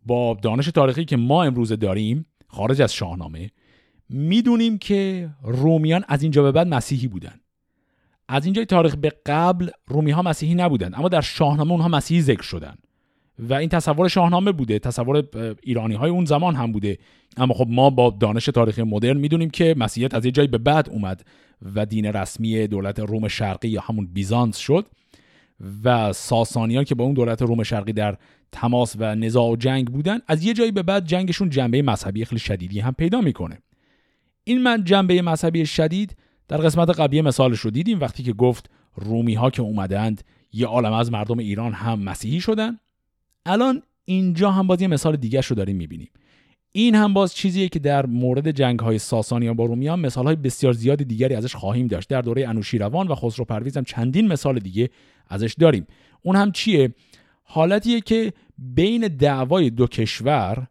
[0.06, 3.50] با دانش تاریخی که ما امروزه داریم خارج از شاهنامه
[4.08, 7.40] می‌دونیم که رومیان از اینجا به بعد مسیحی بودن.
[8.28, 12.42] از اینجای تاریخ به قبل رومی ها مسیحی نبودن اما در شاهنامه اونها مسیحی ذکر
[12.42, 12.74] شدن.
[13.40, 15.24] و این تصور شاهنامه بوده تصور
[15.62, 16.98] ایرانی های اون زمان هم بوده.
[17.36, 20.88] اما خب ما با دانش تاریخی مدرن می‌دونیم که مسیحیت از یه جایی به بعد
[20.90, 21.24] اومد
[21.74, 24.86] و دین رسمی دولت روم شرقی یا همون بیزانس شد
[25.84, 28.16] و ساسانیان که با اون دولت روم شرقی در
[28.52, 32.38] تماس و نزاع و جنگ بودن از یه جایی به بعد جنگشون جنبه مذهبی خیلی
[32.38, 33.58] شدیدی هم پیدا می‌کنه.
[34.44, 36.16] این من جنبه مذهبی شدید
[36.48, 40.92] در قسمت قبلی مثالش رو دیدیم وقتی که گفت رومی ها که اومدند یه عالم
[40.92, 42.78] از مردم ایران هم مسیحی شدن.
[43.46, 46.10] الان اینجا هم باز یه مثال دیگه رو داریم می‌بینیم.
[46.72, 50.72] این هم باز چیزیه که در مورد جنگ های ساسانیان با رومیان مثال های بسیار
[50.72, 52.08] زیاد دیگری ازش خواهیم داشت.
[52.08, 54.90] در دوره انوشیروان و خسرو پرویز هم چندین مثال دیگه
[55.28, 55.86] ازش داریم.
[56.22, 56.94] اون هم چیه؟
[57.42, 60.66] حالتیه که بین دعوای دو کشور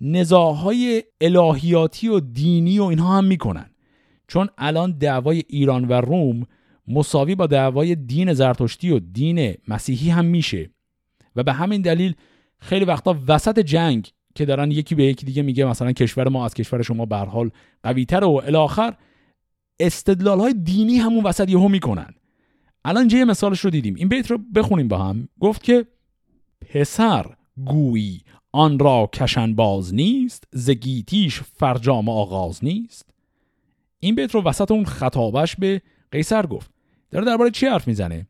[0.00, 3.70] نزاهای الهیاتی و دینی و اینها هم می‌کنن.
[4.28, 6.46] چون الان دعوای ایران و روم
[6.88, 10.70] مساوی با دعوای دین زرتشتی و دین مسیحی هم میشه.
[11.36, 12.14] و به همین دلیل
[12.58, 16.54] خیلی وقتا وسط جنگ که دارن یکی به یکی دیگه میگه مثلا کشور ما از
[16.54, 17.50] کشور شما به حال
[17.82, 18.94] قویتر و الاخر
[19.80, 22.14] استدلال های دینی همون وسط یهو می‌کنن.
[22.84, 23.94] الان یه مثالش رو دیدیم.
[23.94, 25.28] این بیت رو بخونیم با هم.
[25.40, 25.86] گفت که
[26.60, 27.26] پسر
[27.64, 33.10] گویی آن را کشن باز نیست زگیتیش فرجام آغاز نیست.
[33.98, 36.70] این بیت رو وسط اون خطابش به قیصر گفت.
[37.10, 38.26] داره درباره چی حرف می‌زنه؟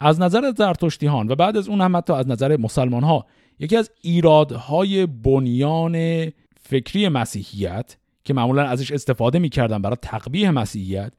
[0.00, 3.26] از نظر زرتشتیهان و بعد از اون هم حتی از نظر مسلمان ها
[3.58, 6.26] یکی از ایرادهای بنیان
[6.60, 11.12] فکری مسیحیت که معمولا ازش استفاده می‌کردن برای تقبیه مسیحیت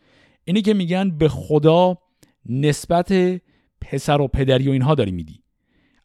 [0.44, 1.98] اینی که میگن به خدا
[2.50, 3.14] نسبت
[3.82, 5.42] پسر و پدری و اینها داری میدی.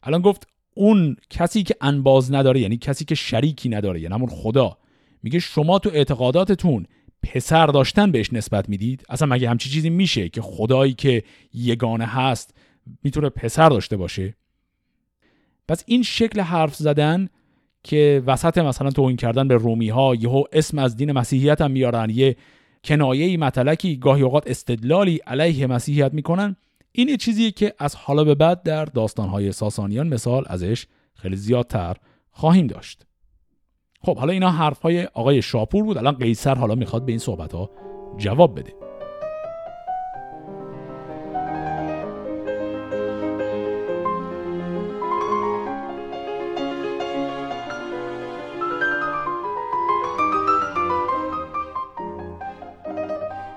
[0.03, 4.77] الان گفت اون کسی که انباز نداره یعنی کسی که شریکی نداره یعنی همون خدا
[5.23, 6.85] میگه شما تو اعتقاداتتون
[7.23, 12.57] پسر داشتن بهش نسبت می‌دید؟ اصلا مگه همچی چیزی میشه که خدایی که یگانه هست
[13.03, 14.35] می‌تونه پسر داشته باشه.
[15.67, 17.29] پس این شکل حرف زدن
[17.83, 22.09] که وسط مثلا توهین کردن به رومی ها یهو اسم از دین مسیحیت هم میارن
[22.09, 22.35] یه
[22.83, 26.55] کنایه مطلقی گاهی اوقات استدلالی علیه مسیحیت می‌کنن
[26.91, 31.97] این یه چیزیه که از حالا به بعد در داستانهای ساسانیان مثال ازش خیلی زیادتر
[32.31, 33.05] خواهیم داشت.
[34.01, 37.69] خب حالا اینا حرفهای آقای شاپور بود الان قیصر حالا می‌خواد به این صحبت ها
[38.17, 38.86] جواب بده.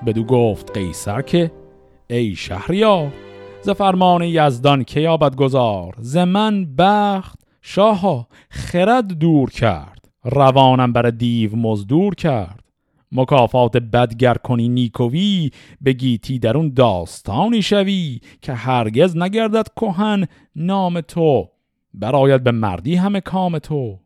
[0.07, 1.51] بدو گفت قیصر که
[2.11, 3.13] ای شهریار
[3.63, 11.11] ز فرمان یزدان که یابد گذار ز من بخت شاها خرد دور کرد روانم بر
[11.11, 12.65] دیو مزدور کرد.
[13.13, 15.51] مکافات بدگر کنی نیکوی
[15.85, 21.49] بگیتی در اون داستانی شوی که هرگز نگردد کهن نام تو.
[21.95, 23.99] براید به مردی همه کام تو.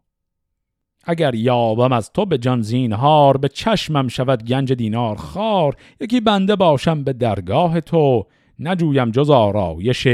[1.07, 6.57] اگر یابم از تو به جان زینهار به چشمم شود گنج دینار خار یکی بنده
[6.57, 8.27] باشم به درگاه تو
[8.59, 10.09] نجویم جز آرایش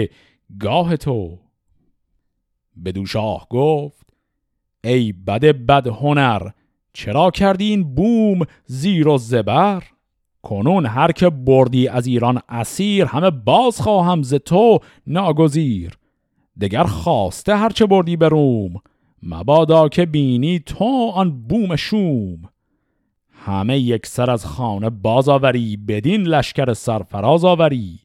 [0.61, 1.39] گاه تو.
[2.85, 4.07] بدو شاه گفت
[4.85, 6.51] ای بد بد هنر
[6.93, 9.83] چرا کردی این بوم زیر و زبر؟
[10.43, 15.99] کنون هر که بردی از ایران اسیر همه باز خواهم ز تو ناگزیر.
[16.61, 18.75] دگر خواسته هرچه بردی به روم
[19.23, 22.39] مبادا که بینی تو آن بوم شوم.
[23.31, 27.99] همه یک سر از خانه باز آوری بدین لشکر سرفراز آوری.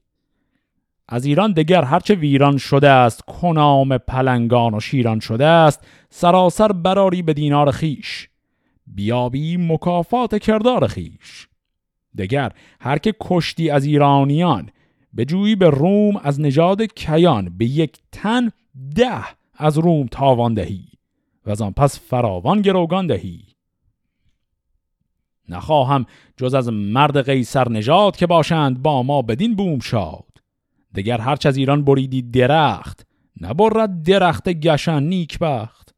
[1.09, 7.21] از ایران دگر هرچه ویران شده است کنام پلنگان و شیران شده است سراسر براری
[7.21, 8.29] به دینار خیش.
[8.87, 11.47] بیابی مکافات کردار خیش.
[12.17, 14.69] دگر هر که کشتی از ایرانیان
[15.13, 18.51] به جویی به روم از نژاد کیان به یک تن
[18.95, 19.23] ده
[19.57, 20.94] از روم تاوان دهی.
[21.45, 23.43] و از آن پس فراوان گروگان دهی.
[25.49, 26.05] نخواهم
[26.37, 30.25] جز از مرد قیصر نژاد که باشند با ما بدین بوم شاد.
[30.95, 33.07] دگر هرچ از ایران بریدی درخت
[33.41, 35.95] نبرد درخت گشن نیک بخت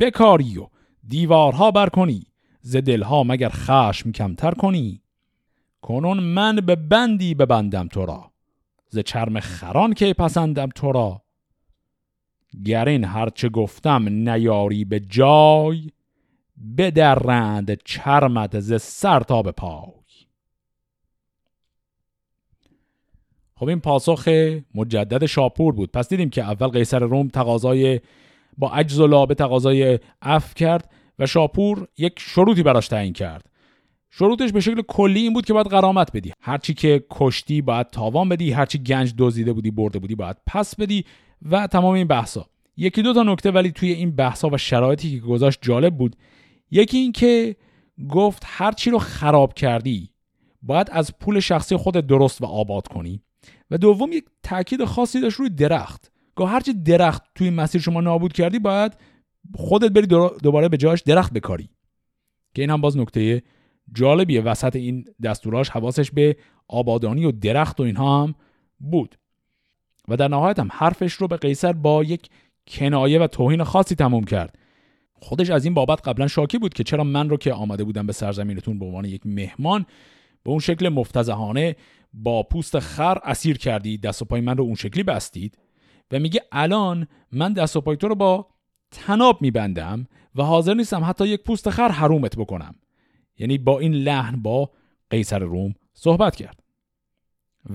[0.00, 0.66] بکاری و
[1.08, 2.26] دیوارها برکنی
[2.60, 5.02] ز دلها مگر خشم کمتر کنی.
[5.82, 8.30] کنون من به بندی ببندم تو را
[8.88, 11.22] ز چرم خران که پسندم تو را.
[12.64, 15.90] گرین هرچه گفتم نیاری به جای
[16.78, 20.00] بدرند چرمت ز سر تا به پای.
[23.54, 24.28] خب این پاسخ
[24.74, 25.92] مجدد شاپور بود.
[25.92, 28.00] پس دیدیم که اول قیصر روم تقاضای
[28.58, 33.50] با عجز و لابه تقاضای اف کرد و شاپور یک شروطی براش تعیین کرد.
[34.10, 36.32] شروطش به شکل کلی این بود که باید قرامت بدی.
[36.40, 41.04] هرچی که کشتی باید تاوان بدی هرچی گنج دزدیده بودی برده بودی باید پس بدی.
[41.42, 45.26] و تمام این بحثا یکی دو تا نکته ولی توی این بحثا و شرایطی که
[45.26, 46.16] گذاشت جالب بود.
[46.70, 47.56] یکی این که
[48.08, 50.10] گفت هرچی رو خراب کردی
[50.62, 53.22] باید از پول شخصی خود درست و آباد کنی.
[53.70, 56.12] و دوم یک تاکید خاصی داشت روی درخت.
[56.36, 58.92] گفت هرچی درخت توی مسیر شما نابود کردی باید
[59.54, 60.06] خودت بری
[60.42, 61.70] دوباره به جاش درخت بکاری.
[62.54, 63.42] که این هم باز نکته
[63.92, 64.40] جالبیه.
[64.40, 66.36] وسط این دستوراش حواسش به
[66.68, 68.34] آبادانی و درخت و اینها هم
[68.78, 69.18] بود.
[70.10, 72.28] و در نهایت هم حرفش رو به قیصر با یک
[72.68, 74.58] کنایه و توهین خاصی تموم کرد.
[75.12, 78.12] خودش از این بابت قبلا شاکی بود که چرا من رو که آمده بودم به
[78.12, 79.86] سرزمینتون به عنوان یک مهمان
[80.42, 81.76] به اون شکل مفتزهانه
[82.12, 85.58] با پوست خر اسیر کردید دست و پای من رو اون شکلی بستید؟
[86.12, 88.46] و میگه الان من دست و پای تو رو با
[88.90, 92.74] تناب میبندم و حاضر نیستم حتی یک پوست خر حرومت بکنم.
[93.38, 94.70] یعنی با این لحن با
[95.10, 96.60] قیصر روم صحبت کرد.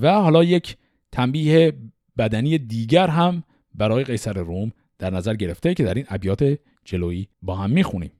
[0.01, 0.77] و حالا یک
[1.11, 1.73] تنبیه
[2.17, 3.43] بدنی دیگر هم
[3.73, 8.11] برای قیصر روم در نظر گرفته که در این ابیات جلویی با هم می‌خونیم.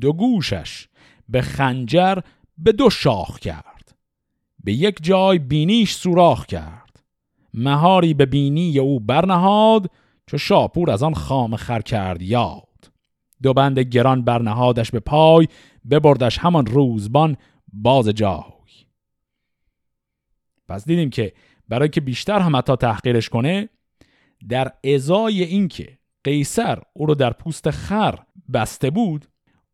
[0.00, 0.88] دو گوشش
[1.28, 2.18] به خنجر
[2.58, 3.94] به دو شاخ کرد.
[4.64, 7.02] به یک جای بینیش سوراخ کرد.
[7.54, 9.90] مهاری به بینی او برنهاد
[10.26, 12.92] چو شاپور از آن خام خر کرد یاد.
[13.42, 15.48] دو بند گران برنهادش به پای
[15.90, 17.36] ببردش همان روزبان
[17.72, 18.58] باز جای.
[20.68, 21.32] پس دیدیم که
[21.68, 23.68] برای که بیشتر هم حتی تحقیرش کنه
[24.48, 28.18] در ازای اینکه قیصر او رو در پوست خر
[28.52, 29.26] بسته بود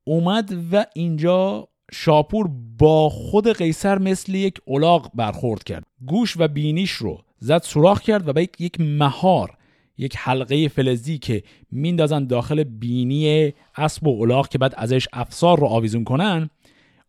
[0.04, 5.84] اومد و اینجا شاپور با خود قیصر مثل یک الاغ برخورد کرد.
[6.06, 9.56] گوش و بینیش رو زد سوراخ کرد و به یک مهار
[9.98, 15.66] یک حلقه فلزی که میندازن داخل بینی اسب و الاغ که بعد ازش افسار رو
[15.66, 16.50] آویزون کنن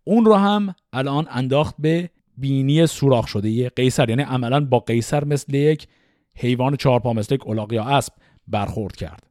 [0.03, 3.69] اون رو هم الان انداخت به بینی سوراخ شده.
[3.69, 5.87] قیصر یعنی عملا با قیصر مثل یک
[6.35, 8.13] حیوان چهارپا مثل یک الاغ یا اسب
[8.47, 9.27] برخورد کرد.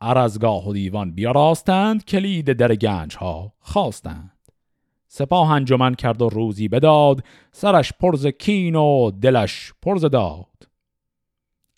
[0.00, 4.38] ارزگاه و دیوان بیاراستند کلید در گنج ها خواستند.
[5.08, 10.68] سپاه انجمن کرد و روزی بداد سرش پرز کین و دلش پرز داد.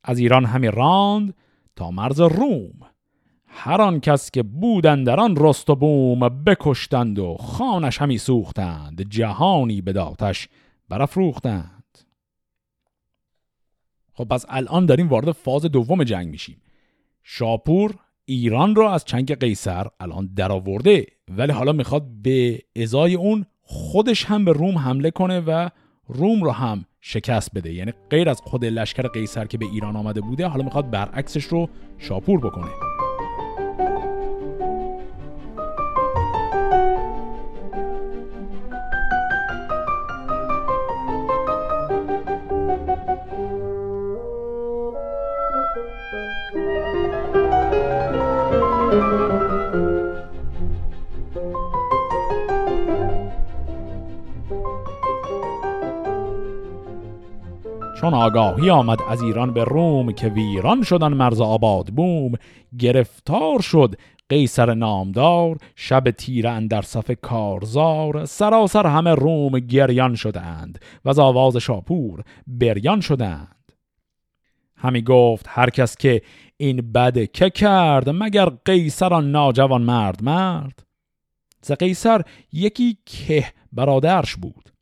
[0.04, 1.34] از ایران همی راند
[1.76, 2.93] تا مرز روم.
[3.56, 9.02] هر آن کس که بودند در آن رست و بوم بکشتند و خانش همی سوختند
[9.02, 10.48] جهانی به داتش
[10.88, 11.98] برافروختند.
[14.12, 16.56] خب پس الان داریم وارد فاز دوم جنگ میشیم.
[17.22, 17.94] شاپور
[18.24, 24.44] ایران رو از چنگ قیصر الان درآورده ولی حالا می‌خواد به ازای اون خودش هم
[24.44, 25.68] به روم حمله کنه و
[26.08, 27.72] روم رو هم شکست بده.
[27.72, 31.68] یعنی غیر از خود لشکر قیصر که به ایران آمده بوده حالا می‌خواد برعکسش رو
[31.98, 32.93] شاپور بکنه.
[58.04, 62.32] چون آگاهی آمد از ایران به روم که ویران شدن مرز آباد بوم
[62.78, 63.94] گرفتار شد
[64.28, 71.56] قیصر نامدار شب تیره اندر صف کارزار سراسر همه روم گریان شدند و از آواز
[71.56, 73.72] شاپور بریان شدند.
[74.76, 76.22] همی گفت هر کس که
[76.56, 80.86] این بد که کرد مگر قیصر آن ناجوان مرد مرد؟
[81.62, 84.73] ز قیصر یکی که برادرش بود.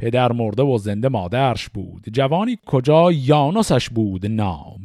[0.00, 2.06] پدر مرده و زنده مادرش بود.
[2.12, 4.82] جوانی کجا یانوسش بود نام.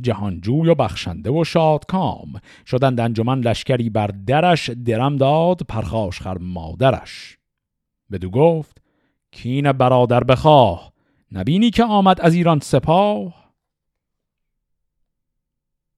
[0.00, 2.40] جهانجوی و بخشنده و شادکام.
[2.66, 7.38] شدند انجمن لشکری بر درش درم داد پرخاش خر مادرش.
[8.12, 8.82] بدو گفت
[9.30, 10.92] کین برادر بخواه
[11.32, 13.52] نبینی که آمد از ایران سپاه؟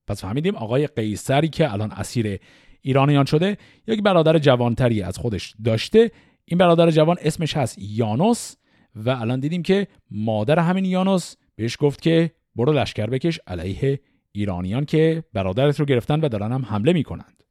[0.06, 2.40] پس فهمیدیم آقای قیصری که الان اسیر
[2.82, 6.10] ایرانیان شده یک برادر جوانتری از خودش داشته.
[6.44, 8.54] این برادر جوان اسمش هست یانوس.
[8.96, 14.00] و الان دیدیم که مادر همین یانوس بهش گفت که برو لشکر بکش علیه
[14.32, 17.44] ایرانیان که برادرت رو گرفتن و دارن هم حمله می‌کنند.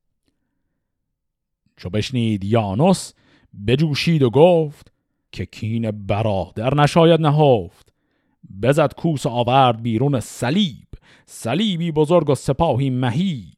[1.77, 3.13] چو بشنید یانوس
[3.67, 4.91] بجوشید و گفت
[5.31, 7.93] که کین برادر نشاید نهفت.
[8.63, 10.87] بزد کوس آورد بیرون صلیب.
[11.25, 13.53] صلیبی بزرگ و سپاهی مهیب.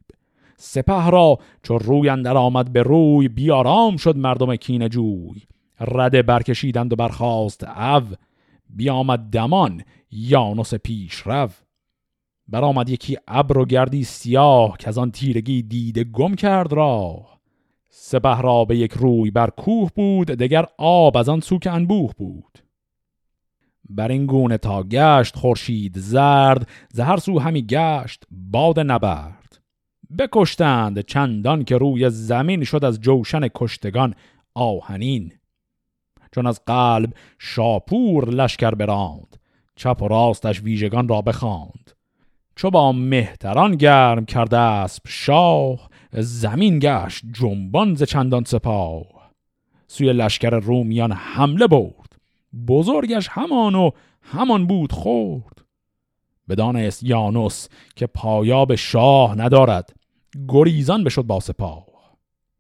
[0.58, 5.42] سپه را چو روی اندر آمد به روی بیارام شد مردم کین جوی.
[5.82, 8.02] رده برکشیدند و برخواست او
[8.70, 11.50] بیامد دمان یانوس پیش رو.
[12.48, 17.40] برآمد یکی ابر و گردی سیاه که از آن تیرگی دیده گم کرد راه.
[17.90, 22.14] سپه را به یک روی بر کوه بود دگر آب از آن سو که انبوه
[22.18, 22.60] بود.
[23.90, 29.60] بر این گونه تا گشت خورشید زرد زهر سو همی گشت باد نبرد.
[30.20, 34.16] بکشتند چندان که روی زمین شد از جوشن کشتگان
[34.54, 35.34] آهنین.
[36.32, 39.38] چون از قلب شاپور لشکر براند
[39.76, 41.92] چپ و راستش ویژگان را بخواند.
[42.56, 49.32] چو با مهتران گرم کرده اسب شاه زمین گشت جنبان ز چندان سپاه.
[49.88, 52.16] سوی لشکر رومیان حمله برد
[52.68, 55.66] بزرگش همان و همان بود خورد
[56.50, 59.96] بدانست یانوس که پایاب شاه ندارد
[60.48, 61.91] گریزان بشد با سپاه.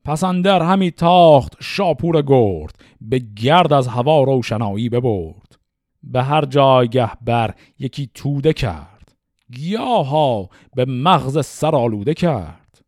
[0.05, 5.55] پس اندر همی تاخت شاپور گرد به گرد از هوا روشنایی ببرد.
[6.03, 9.15] به هر جایگه بر یکی توده کرد
[9.51, 12.81] گیاها به مغز سر آلوده کرد.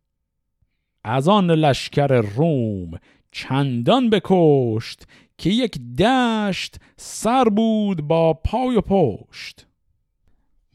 [1.04, 2.90] از آن لشکر روم
[3.32, 5.06] چندان بکشت
[5.38, 9.66] که یک دشت سر بود با پای و پشت.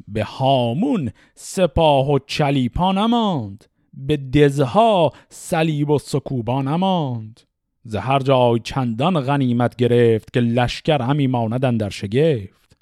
[0.08, 7.40] به هامون سپاه و چلیپا نماند به دزها صلیب و سکوبا نماند.
[7.84, 12.78] ز هر جای چندان غنیمت گرفت که لشکر همی ماندن در شگفت.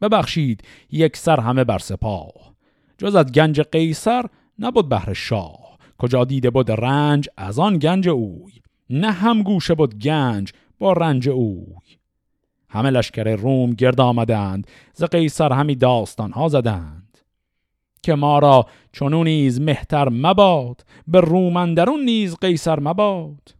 [0.00, 2.54] ببخشید یک سر همه بر سپاه.
[2.98, 4.24] جز از گنج قیصر
[4.58, 5.78] نبود بهر شاه.
[5.98, 8.52] کجا دیده بود رنج از آن گنج اوی.
[8.90, 11.98] نه هم گوشه بود گنج با رنج اوی.
[12.70, 17.07] همه لشکر روم گرد آمدند ز قیصر همی داستان ها زدند.
[18.02, 23.54] که ما را چونو نیز مهتر مباد به رومندرون نیز قیصر مباد.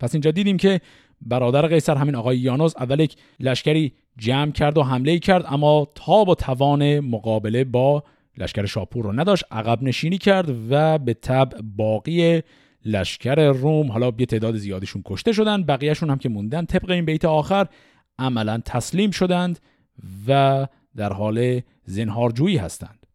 [0.00, 0.80] پس اینجا دیدیم که
[1.20, 6.28] برادر قیصر همین آقای یانوس اول یک لشکری جمع کرد و حمله کرد اما تاب
[6.28, 8.04] و توان مقابله با
[8.38, 12.42] لشکر شاپور رو نداشت عقب نشینی کرد و به تب باقی
[12.84, 17.24] لشکر روم حالا یه تعداد زیادشون کشته شدن بقیهشون هم که موندن طبق این بیت
[17.24, 17.66] آخر
[18.18, 19.58] عملا تسلیم شدند
[20.28, 20.66] و
[20.96, 23.06] در حال زنهارجویی هستند.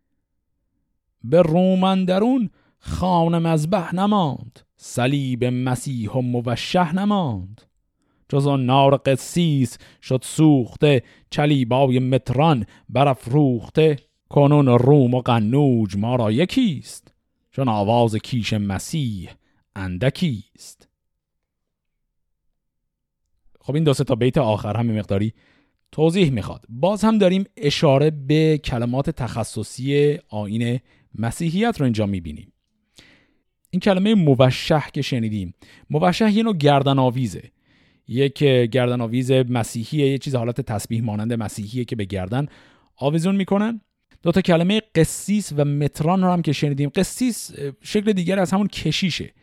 [1.23, 2.49] به رومندرون
[2.79, 4.59] خانه مذبح نماند.
[4.77, 7.61] صلیب مسیح و موشه نماند.
[8.29, 13.95] جز آن نار قسیس شد سوخته چلیبای متران برافروخته
[14.29, 17.13] کنون روم و قنوج ما را یکیست.
[17.51, 19.29] چون آواز کیش مسیح
[19.75, 20.87] اندکیست.
[23.61, 25.33] خب این دو تا بیت آخر هم مقداری
[25.91, 26.65] توضیح می‌خواد.
[26.69, 30.79] باز هم داریم اشاره به کلمات تخصصی آین
[31.15, 32.53] مسیحیت رو اینجا می‌بینیم.
[33.69, 35.53] این کلمه موشه که شنیدیم.
[35.89, 37.51] موشه یه نوع گردن آویزه
[38.07, 42.47] یک گردن آویز مسیحیه یه چیز حالت تسبیح مانند مسیحیه که به گردن
[42.95, 43.81] آویزون می‌کنن
[44.23, 46.89] دو تا کلمه قسیس و متران رو هم که شنیدیم.
[46.89, 49.33] قسیس شکل دیگر از همون کشیشه.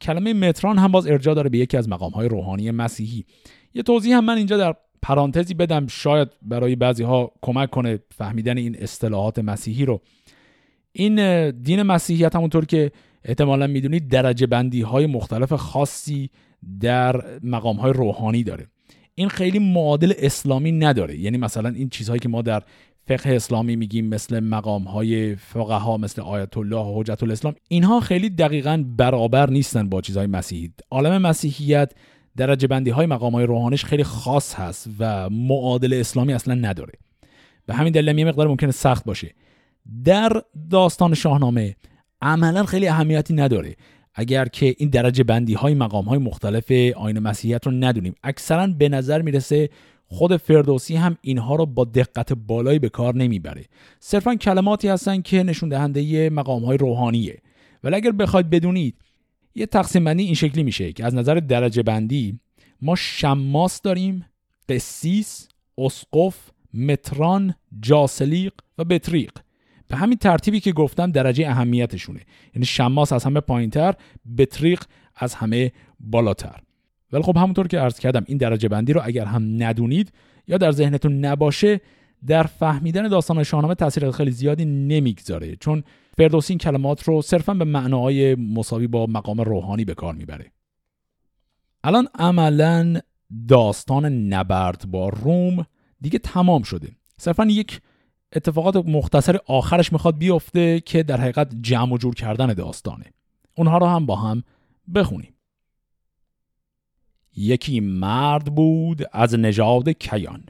[0.00, 3.24] کلمه متران هم باز ارجاع داره به یکی از مقام های روحانی مسیحی.
[3.74, 4.74] یه توضیح هم من اینجا در
[5.06, 10.00] پرانتزی بدم شاید برای بعضی ها کمک کنه فهمیدن این اصطلاحات مسیحی رو.
[10.92, 12.90] این دین مسیحیت همونطور که
[13.24, 16.30] احتمالا می‌دونید درجه بندی های مختلف خاصی
[16.80, 18.66] در مقام های روحانی داره.
[19.14, 21.18] این خیلی معادل اسلامی نداره.
[21.18, 22.62] یعنی مثلا این چیزهایی که ما در
[23.06, 28.30] فقه اسلامی میگیم مثل مقام های فقها مثل آیت الله و حجت الاسلام اینها خیلی
[28.30, 30.70] دقیقا برابر نیستن با چیزهای مسیحی.
[30.90, 31.92] عالم مسیحیت
[32.36, 36.92] درجه بندی های مقام های روحانیش خیلی خاص هست و معادل اسلامی اصلا نداره.
[37.66, 39.34] به همین دلیل یه مقدار ممکنه سخت باشه.
[40.04, 41.76] در داستان شاهنامه
[42.22, 43.76] عملا خیلی اهمیتی نداره.
[44.14, 48.88] اگر که این درجه بندی های مقام های مختلف آین مسیحیت رو ندونیم اکثرا به
[48.88, 49.70] نظر می‌رسه
[50.06, 53.64] خود فردوسی هم اینها رو با دقت بالایی به کار نمی‌بره.
[54.00, 57.38] صرفا کلماتی هستن که نشون دهنده مقام های روحانیه.
[57.84, 58.94] ولی اگر بخواید بدونید
[59.56, 62.40] یه تقسیم بندی این شکلی میشه که از نظر درجه بندی
[62.82, 64.24] ما شماس داریم
[64.68, 65.48] قسیس
[65.78, 69.32] اسقف متران جاسلیق و بطریق.
[69.88, 72.20] به همین ترتیبی که گفتم درجه اهمیتشونه.
[72.54, 73.94] یعنی شماس از همه پایینتر
[74.38, 74.82] بطریق
[75.16, 76.60] از همه بالاتر.
[77.12, 80.12] ولی خب همونطور که عرض کردم این درجه بندی رو اگر هم ندونید
[80.48, 81.80] یا در ذهنتون نباشه
[82.26, 85.56] در فهمیدن داستان شاهنامه تاثیر خیلی زیادی نمی‌گذاره.
[85.56, 85.84] چون
[86.16, 90.52] فردوسی این کلمات رو صرفا به معنای مساوی با مقام روحانی به کار می‌بره.
[91.84, 93.00] الان عملا
[93.48, 95.66] داستان نبرد با روم
[96.00, 96.96] دیگه تمام شده.
[97.18, 97.80] صرفا یک
[98.32, 103.12] اتفاقات مختصر آخرش می‌خواد بیفته که در حقیقت جمع و جور کردن داستانه.
[103.54, 104.42] اونها رو هم با هم
[104.94, 105.34] بخونیم.
[107.36, 110.44] یکی مرد بود از نژاد کیان.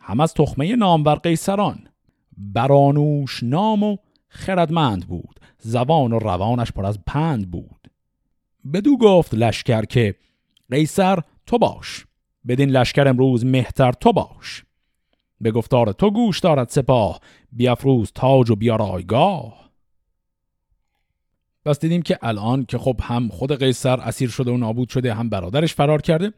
[0.00, 1.88] هم از تخمه نامور قیصران.
[2.36, 3.96] برانوش نام و
[4.30, 5.40] خردمند بود.
[5.58, 7.90] زبان و روانش پر از پند بود.
[8.72, 10.14] بدو گفت لشکر که
[10.70, 12.06] قیصر تو باش.
[12.48, 14.64] بدین لشکر امروز مهتر تو باش.
[15.40, 17.20] به گفتار تو گوش دارد سپاه.
[17.52, 19.70] بیافروز تاج و بیارایگاه.
[21.64, 25.28] پس دیدیم که الان که خب هم خود قیصر اسیر شده و نابود شده هم
[25.28, 26.32] برادرش فرار کرده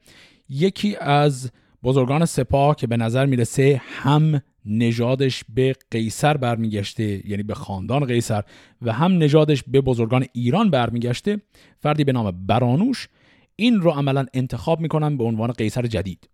[0.48, 1.50] یکی از
[1.82, 8.42] بزرگان سپاه که به نظر می‌رسه هم نژادش به قیصر برمیگشته یعنی به خاندان قیصر
[8.82, 11.40] و هم نژادش به بزرگان ایران برمیگشته
[11.80, 13.08] فردی به نام برانوش.
[13.56, 16.28] این رو عملا انتخاب می‌کنن به عنوان قیصر جدید.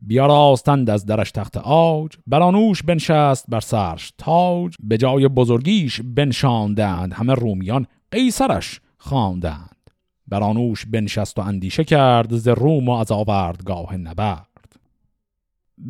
[0.00, 4.74] بیاراستند از درش تخت آج برانوش بنشست بر سرش تاج.
[4.80, 9.76] به جای بزرگیش بنشاندند همه رومیان قیصرش خواندند.
[10.28, 14.51] برانوش بنشست و اندیشه کرد ز روم و از آوردگاه نبرد.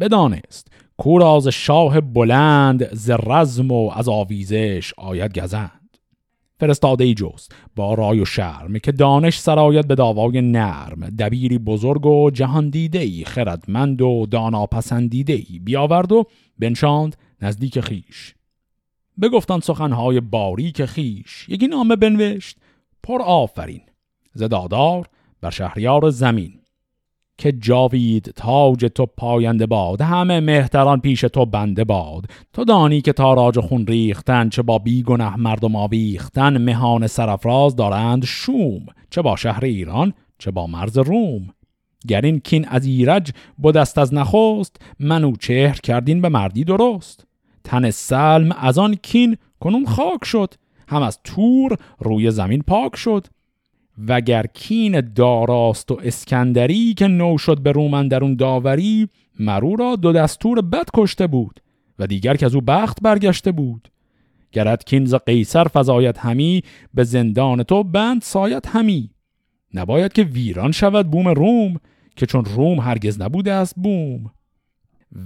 [0.01, 0.68] بدانست.
[0.99, 5.83] کوراز شاه بلند ز رزم و از آویزش آید گزند.
[6.62, 7.14] فرستاده ای
[7.76, 11.11] با رای و شرم که دانش سرایت به داوای نرم.
[11.18, 15.59] دبیری بزرگ و جهان دیده ای خردمند و دانا پسندیده ای.
[15.59, 16.24] بیاورد و
[16.59, 18.35] بنشاند نزدیک خیش.
[19.22, 21.49] بگفتان سخنهای باریک خیش.
[21.49, 22.57] یکی نامه بنوشت
[23.03, 23.83] پر آفرین.
[24.35, 25.07] زدادار
[25.41, 26.61] بر شهریار زمین.
[27.43, 32.24] که جاوید تاج تو پاینده باد همه مهتران پیش تو بنده باد.
[32.53, 38.86] تو دانی که تاراج خون ریختن چه با بیگنه مردم آویختن مهان سرفراز دارند شوم.
[39.11, 41.49] چه با شهر ایران چه با مرز روم.
[42.09, 47.26] گر این کین از ایرج بودست از نخست منو چهر کردین به مردی درست.
[47.64, 50.55] تن سلم از آن کین کنون خاک شد
[50.88, 53.26] هم از تور روی زمین پاک شد.
[53.99, 60.12] وگر کین داراست و اسکندری که نو شد به رومن درون داوری مرو را دو
[60.12, 61.61] دستور بد کشته بود
[61.99, 63.88] و دیگر که از او بخت برگشته بود.
[64.53, 66.62] گرد کین ز قیصر فضایت همی
[66.95, 69.11] به زندان تو بند سایت همی.
[69.74, 71.76] نباید که ویران شود بوم روم
[72.16, 74.30] که چون روم هرگز نبوده است بوم.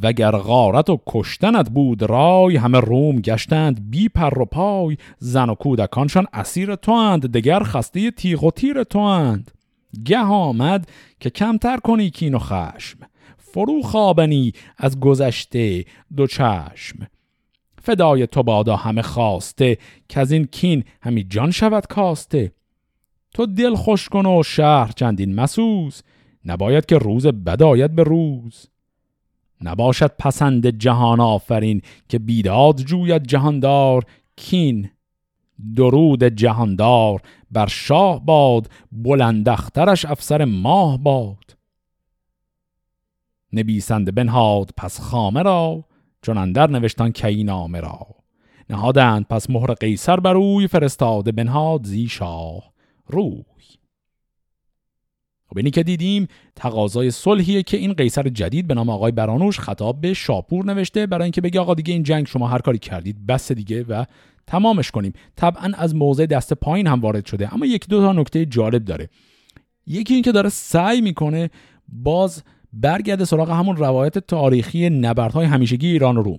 [0.03, 4.97] وگر غارت و کشتنت بود رای همه روم گشتند بی پر و پای.
[5.19, 9.51] زن و کودکانشان اسیر تو اند دگر خسته تیغ و تیر تو اند
[10.05, 10.89] گه آمد
[11.21, 12.99] که کمتر کنی کین و خشم.
[13.39, 15.85] فرو خوابنی از گذشته
[16.17, 17.07] دو چشم.
[17.83, 19.79] فدای تو بادا همه خواسته
[20.09, 22.53] که از این کین همی جان شود کاسته.
[23.35, 26.03] تو دل خوش کن و شهر چندین مسوز
[26.45, 28.67] نباید که روز بد آید به روز.
[29.61, 34.05] نباشد پسند جهان آفرین که بیداد جوید جهاندار
[34.37, 34.91] کین
[35.77, 41.57] درود جهاندار بر شاه باد بلندخترش افسر ماه باد.
[43.53, 45.85] نبیسنده بنهاد پس خامه را
[46.23, 48.07] چون اندر نوشتان کی نامه را.
[48.71, 52.73] نهادند پس مهر قیصر بر روی فرستاده بنهاد زی شاه.
[53.07, 53.43] روی
[55.49, 60.01] خب اینی که دیدیم تقاضای صلحیه که این قیصر جدید به نام آقای برانوش خطاب
[60.01, 63.53] به شاپور نوشته برای اینکه بگه آقا دیگه این جنگ شما هر کاری کردید بس
[63.53, 64.05] دیگه و
[64.47, 65.13] تمامش کنیم.
[65.37, 69.09] طبعا از موضع دست پایین هم وارد شده اما یکی دو تا نکته جالب داره.
[69.87, 71.51] یکی این که داره سعی می‌کنه
[71.89, 72.43] باز
[72.73, 76.39] برگرده سراغ همون روایت تاریخی نبردهای همیشگی ایران و روم.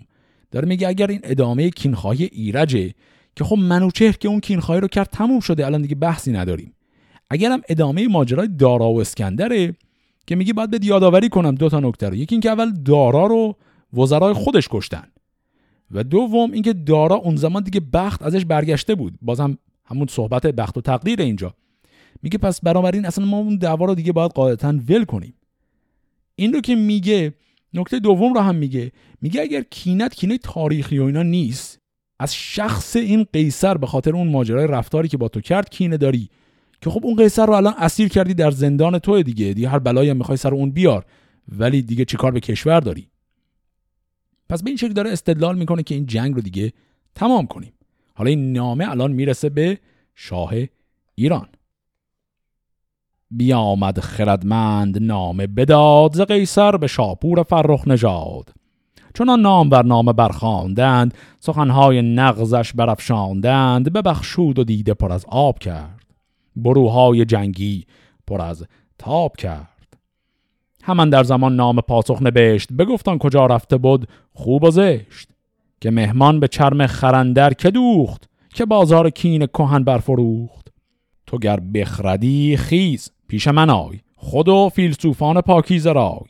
[0.52, 2.94] داره میگه اگر این ادامه کینخواهی ایرجه
[3.36, 6.74] که خب منوچهر که اون کینخواهی رو کرد تموم شده الان دیگه بحثی نداریم.
[7.30, 9.76] اگرم ادامه ماجرای دارا و اسکندره
[10.28, 12.16] که میگی باید به یادآوری کنم دو تا نکته رو.
[12.16, 13.56] یکی اینکه اول دارا رو
[13.94, 15.04] وزرای خودش کشتن
[15.92, 19.14] و دوم اینکه دارا اون زمان دیگه بخت ازش برگشته بود.
[19.22, 21.54] بازم همون صحبت بخت و تقدیر اینجا.
[22.24, 25.34] میگه پس بنابراین اصلا ما اون دعوا رو دیگه باید قاعدتا ول کنیم.
[26.36, 27.34] این رو که میگه
[27.74, 28.92] نکته دوم رو هم میگه.
[29.22, 31.80] میگه اگر کینت کینه تاریخی و اینا نیست
[32.20, 36.30] از شخص این قیصر به خاطر اون ماجرای رفتاری که با تو کرد کینه داری.
[36.82, 39.54] که خب اون قیصر رو الان اسیر کردی در زندان تو دیگه.
[39.54, 41.06] دیگه هر بلایی هم می‌خوای سر اون بیار.
[41.50, 43.08] ولی دیگه چیکار به کشور داری؟
[44.50, 46.74] پس به این شکل داره استدلال می‌کنه که این جنگ رو دیگه
[47.16, 47.74] تمام کنیم.
[48.16, 49.80] حالا این نامه الان می‌رسه به
[50.16, 50.52] شاه
[51.16, 51.48] ایران.
[53.32, 58.54] بیامد خردمند نامه بداد ز قیصر به شاپور فرخ نژاد.
[59.14, 65.97] چون نام بر نامه برخواندند سخنهای نغزش برافشاندند ببخشود و دیده پر از آب کرد.
[66.58, 67.86] بروهای جنگی
[68.28, 68.66] پر از
[68.98, 69.98] تاب کرد.
[70.84, 75.30] همان در زمان نام پاسخ نبشت بگفتان کجا رفته بود خوب و زشت
[75.82, 80.68] که مهمان به چرم خرندر که دوخت که بازار کین کهن برفروخت.
[81.28, 86.28] تو گر بخردی خیز پیش من آی خود و فیلسوفان پاکیز رای.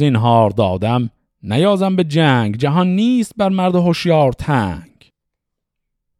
[0.00, 1.10] این هار دادم
[1.42, 5.10] نیازم به جنگ جهان نیست بر مرد هوشیار تنگ.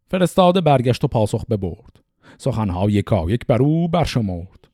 [0.07, 2.00] فرستاده برگشت و پاسخ ببرد.
[2.39, 4.69] سخنها یکا یک بر او برشمرد.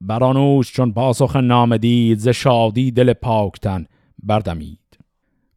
[0.00, 3.86] برانوش چون پاسخ نام دید ز شادی دل پاکتن
[4.22, 4.98] بردمید.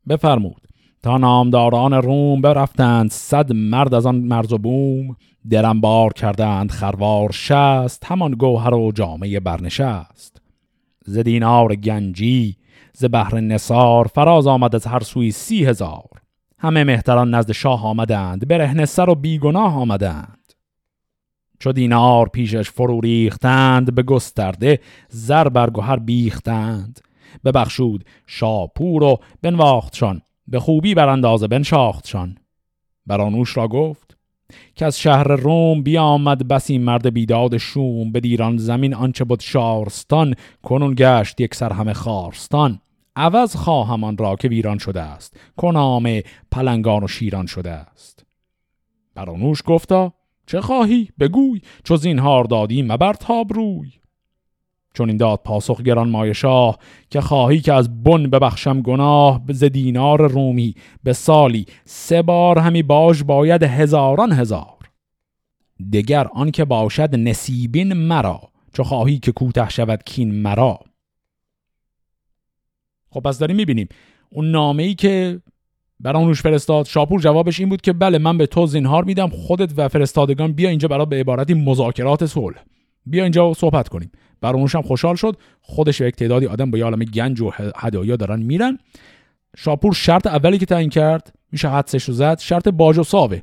[0.09, 0.67] بفرمود
[1.03, 5.15] تا نامداران روم برفتند صد مرد از آن مرز و بوم
[5.49, 10.41] درم بار کردند خروار شست همان گوهر و جامعه برنشست.
[11.05, 12.57] ز دینار گنجی
[12.93, 16.09] ز بحر نصار فراز آمد از هر سوی سی هزار.
[16.59, 20.46] همه مهتران نزد شاه آمدند برهنه سر و بیگناه آمدند.
[21.59, 24.79] چو دینار پیشش فرو ریختند به گسترده
[25.09, 26.99] زر برگوهر بیختند.
[27.45, 32.37] ببخشود شاپور و بنواختشان به خوبی بر اندازه بنشاختشان.
[33.05, 34.17] برانوش را گفت
[34.75, 40.33] که از شهر روم بیامد بسی مرد بیداد شوم به دیران زمین آنچه بود شارستان
[40.63, 42.79] کنون گشت یک سر همه خارستان.
[43.15, 48.25] عوض خواهمان را که ویران شده است کنام پلنگان و شیران شده است.
[49.15, 50.13] برانوش گفتا
[50.47, 51.61] چه خواهی؟ بگوی.
[51.83, 53.91] چو زینهار دادی مبر تاب روی.
[54.93, 56.77] چون این داد پاسخ گران مای شاه
[57.09, 60.75] که خواهی که از بن ببخشم گناه ز دینار رومی.
[61.03, 64.77] به سالی سه بار همی باش باید هزاران هزار.
[65.93, 68.41] دگر آن که باشد نسیبین مرا.
[68.73, 70.79] چو خواهی که کوته شود کین مرا.
[73.09, 73.87] خب پس داریم می‌بینیم.
[74.29, 75.41] اون نامه ای که
[75.99, 76.85] برانوش فرستاد.
[76.85, 80.69] شاپور جوابش این بود که بله من به تو زینهار میدم خودت و فرستادگان بیا
[80.69, 82.63] اینجا برای به عبارتی مذاکرات صلح.
[83.05, 84.11] بیا اینجا صحبت کنیم.
[84.41, 85.37] برانوش هم خوشحال شد.
[85.61, 88.77] خودش و یک تعدادی آدم با یه عالم گنج و هدایا دارن میرن.
[89.57, 93.41] شاپور شرط اولی که تعیین کرد میشه حدسش رو زد شرط باج و ساوه.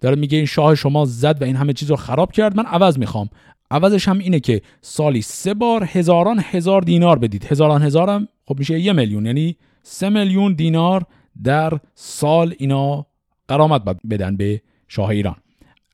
[0.00, 2.56] داره میگه این شاه شما زد و این همه چیز رو خراب کرد.
[2.56, 3.28] من عوض می‌خوام.
[3.70, 7.44] عوضش هم اینه که سالی سه بار هزاران هزار دینار بدید.
[7.44, 11.04] هزاران هزارم خب میشه یه میلیون یعنی سه میلیون دینار
[11.44, 13.06] در سال اینا
[13.48, 15.36] قرامت بدن به شاه ایران.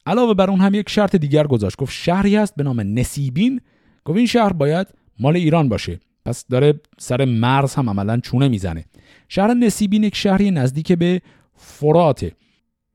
[0.07, 1.77] علاوه بر اون هم یک شرط دیگر گذاشت.
[1.77, 3.61] گفت شهری هست به نام نسیبین.
[4.05, 4.87] گفت این شهر باید
[5.19, 6.01] مال ایران باشه.
[6.25, 8.85] پس داره سر مرز هم عملا چونه می‌زنه.
[9.29, 11.23] شهر نسیبین یک شهری نزدیک به
[11.57, 12.33] فراته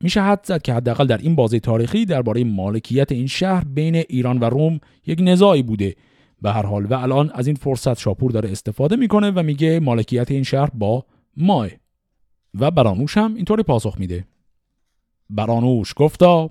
[0.04, 4.40] میشه حد زد که حداقل در این بازه تاریخی درباره مالکیت این شهر بین ایران
[4.40, 5.96] و روم یک نزاعی بوده.
[6.42, 10.32] به هر حال و الان از این فرصت شاپور داره استفاده می‌کنه و میگه مالکیت
[10.32, 11.06] این شهر با
[11.38, 11.70] ماه.
[12.60, 14.26] و برانوش هم اینطوری پاسخ میده.
[15.30, 16.50] برانوش گفتا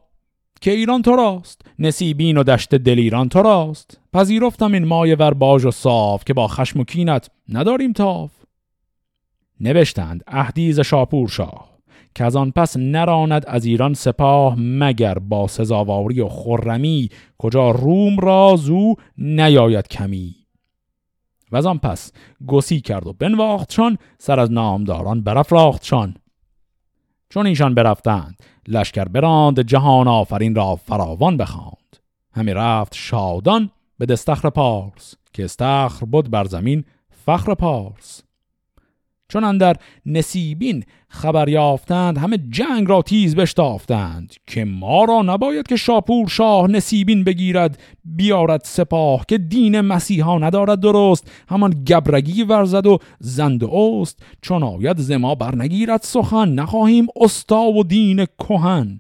[0.61, 5.35] که ایران تو راست نسیبین و دشت دل ایران تو راست پذیرفتم این مایه ور
[5.35, 8.31] باج و صاف که با خشم و کینت نداریم تاف.
[9.61, 11.77] نوشتند اهدیز شاپور شاه
[12.15, 18.19] که از آن پس نراند از ایران سپاه مگر با سزاواری و خرمی کجا روم
[18.21, 20.46] را زو نیاید کمی؟
[21.53, 22.13] و از آن پس
[22.47, 26.15] گسی کرد و بنواختشان سر از نامداران برافراختشان
[27.29, 28.37] چون ایشان برفتند
[28.69, 31.97] لشکر براند جهان آفرین را فراوان بخواند.
[32.33, 38.23] همی رفت شادان به دستخر پارس که استخر بود بر زمین فخر پارس.
[39.29, 45.77] چون اندر نسیبین خبر یافتند همه جنگ را تیز بشتافتند که ما را نباید که
[45.77, 52.99] شاپور شاه نسیبین بگیرد بیارد سپاه که دین مسیحا ندارد درست همان گبرگی ورزد و
[53.19, 58.99] زند اوست چون آید زما برنگیرد سخن نخواهیم استا و دین کهن.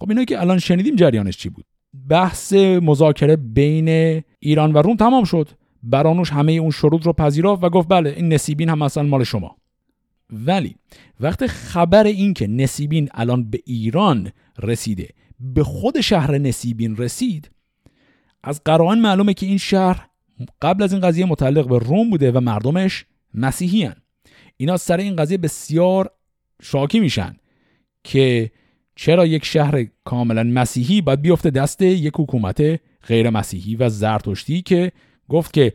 [0.00, 1.64] خب اینا که الان شنیدیم جریانش چی بود؟
[2.08, 5.48] بحث مذاکره بین ایران و روم تمام شد.
[5.82, 9.56] برانوش همه اون شروط رو پذیرفت و گفت بله این نسیبین هم اصلا مال شما
[10.32, 10.76] ولی
[11.20, 15.08] وقت خبر این که نسیبین الان به ایران رسیده
[15.40, 17.50] به خود شهر نسیبین رسید
[18.42, 20.06] از قرائن معلومه که این شهر
[20.62, 23.04] قبل از این قضیه متعلق به روم بوده و مردمش
[23.34, 23.96] مسیحی هن.
[24.56, 26.10] اینا سر این قضیه بسیار
[26.62, 27.36] شاکی میشن
[28.04, 28.50] که
[28.96, 34.92] چرا یک شهر کاملا مسیحی باید بیفته دست یک حکومت غیر مسیحی و زرتشتی که
[35.30, 35.72] گفت که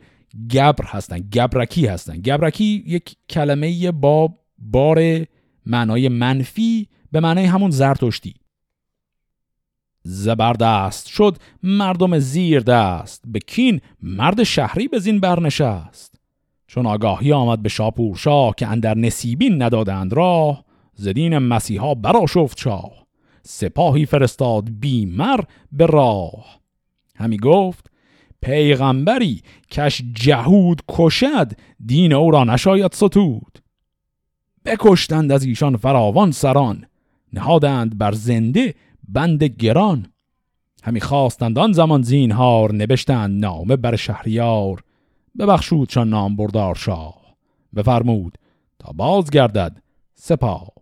[0.54, 2.16] گبر هستن گبرکی هستن.
[2.16, 5.26] گبرکی یک کلمه با بار
[5.66, 8.34] معنای منفی به معنای همون زرتشتی.
[10.02, 16.20] زبردست شد مردم زیر دست به کین مرد شهری به زین برنشست
[16.66, 22.58] چون آگاهی آمد به شاپور شاه که اندر نسیبین ندادند راه زدین مسیحا برا شفت
[22.58, 23.06] شاه.
[23.42, 25.40] سپاهی فرستاد بیمر
[25.72, 26.60] به راه.
[27.16, 27.90] همی گفت
[28.42, 31.52] پیغمبری کش جهود کشد
[31.86, 33.58] دین او را نشاید ستود.
[34.64, 36.86] بکشتند از ایشان فراوان سران
[37.32, 38.74] نهادند بر زنده
[39.08, 40.06] بند گران.
[40.82, 44.82] همی خواستند آن زمان زینهار نبشتند نامه بر شهریار.
[45.38, 47.26] ببخشود چون نام بردار شاه.
[47.76, 48.38] بفرمود
[48.78, 49.82] تا باز گردد
[50.14, 50.76] سپاه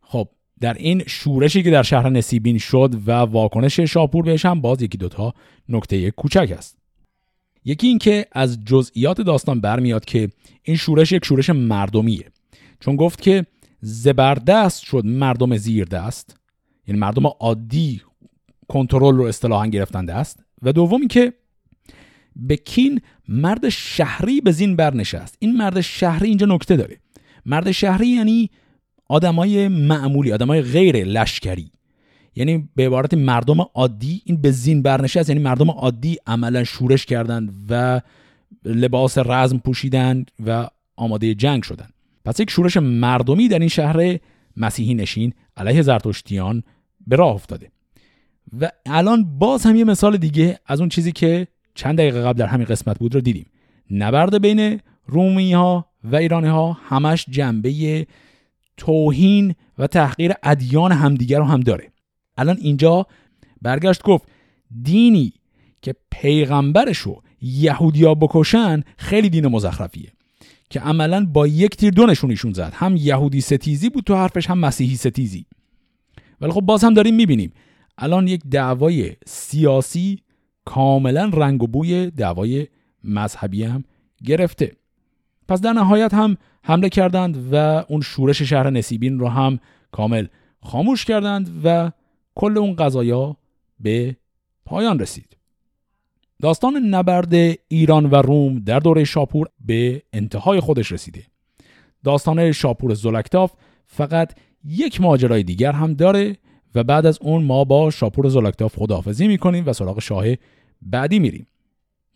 [0.00, 0.28] خب
[0.62, 4.98] در این شورشی که در شهر نسیبین شد و واکنش شاپور بهش هم باز یکی
[4.98, 5.34] دوتا
[5.68, 6.78] نکته کوچک است.
[7.64, 10.28] یکی اینکه از جزئیات داستان برمیاد که
[10.62, 12.24] این شورش یک شورش مردمیه.
[12.80, 13.46] چون گفت که
[13.80, 16.36] زبردست شد مردم زیر دست
[16.86, 18.00] یعنی مردم عادی
[18.68, 21.32] کنترل رو اصطلاحا گرفتن دست و دومی که
[22.36, 25.36] به کین مرد شهری به زین برنشست.
[25.38, 26.98] این مرد شهری اینجا نکته داره.
[27.46, 28.50] مرد شهری یعنی
[29.12, 31.70] آدمای معمولی آدمای غیر لشکری.
[32.36, 37.52] یعنی به عبارت مردم عادی این به زین برنشست یعنی مردم عادی عملا شورش کردند
[37.70, 38.00] و
[38.64, 41.88] لباس رزم پوشیدن و آماده جنگ شدن
[42.24, 44.18] پس یک شورش مردمی در این شهر
[44.56, 46.62] مسیحی نشین علیه زرتشتیان
[47.06, 47.70] به راه افتاده.
[48.60, 52.46] و الان باز هم یه مثال دیگه از اون چیزی که چند دقیقه قبل در
[52.46, 53.46] همین قسمت بود رو دیدیم.
[53.90, 58.06] نبرد بین رومی ها و ایرانی ها همش جنبه
[58.82, 61.92] توهین و تحقیر ادیان همدیگر رو هم داره.
[62.36, 63.06] الان اینجا
[63.62, 64.28] برگشت گفت
[64.82, 65.32] دینی
[65.82, 70.12] که پیغمبرشو یهودیا بکشن خیلی دین مزخرفیه.
[70.70, 72.72] که عملا با یک تیر دو نشونیشون زد.
[72.74, 75.46] هم یهودی ستیزی بود تو حرفش هم مسیحی ستیزی.
[76.40, 77.52] ولی خب باز هم داریم می‌بینیم.
[77.98, 80.18] الان یک دعوای سیاسی
[80.64, 82.66] کاملا رنگ و بوی دعوای
[83.04, 83.84] مذهبی هم
[84.24, 84.72] گرفته.
[85.48, 87.56] پس در نهایت هم حمله کردند و
[87.88, 89.58] اون شورش شهر نسیبین رو هم
[89.92, 90.26] کامل
[90.62, 91.92] خاموش کردند و
[92.34, 93.36] کل اون قضایا
[93.80, 94.16] به
[94.64, 95.36] پایان رسید.
[96.42, 97.34] داستان نبرد
[97.68, 101.22] ایران و روم در دوره شاپور به انتهای خودش رسیده.
[102.04, 103.52] داستان شاپور زلکتاف
[103.86, 104.34] فقط
[104.64, 106.36] یک ماجرای دیگر هم داره
[106.74, 110.24] و بعد از اون ما با شاپور زلکتاف خداحافظی می‌کنیم و سراغ شاه
[110.82, 111.46] بعدی میریم.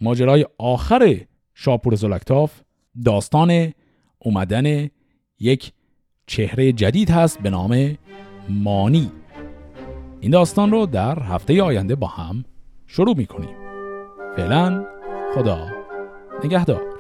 [0.01, 1.21] ماجرای آخر
[1.55, 2.61] شاپور زلکتاف
[3.05, 3.73] داستان
[4.19, 4.89] اومدن
[5.41, 5.73] یک
[6.27, 7.99] چهره جدید هست به نام
[8.49, 9.11] مانی.
[10.21, 12.45] این داستان رو در هفته آینده با هم
[12.87, 13.57] شروع می‌کنیم.
[14.37, 14.85] فعلا
[15.35, 15.69] خدا
[16.45, 16.96] نگهدار.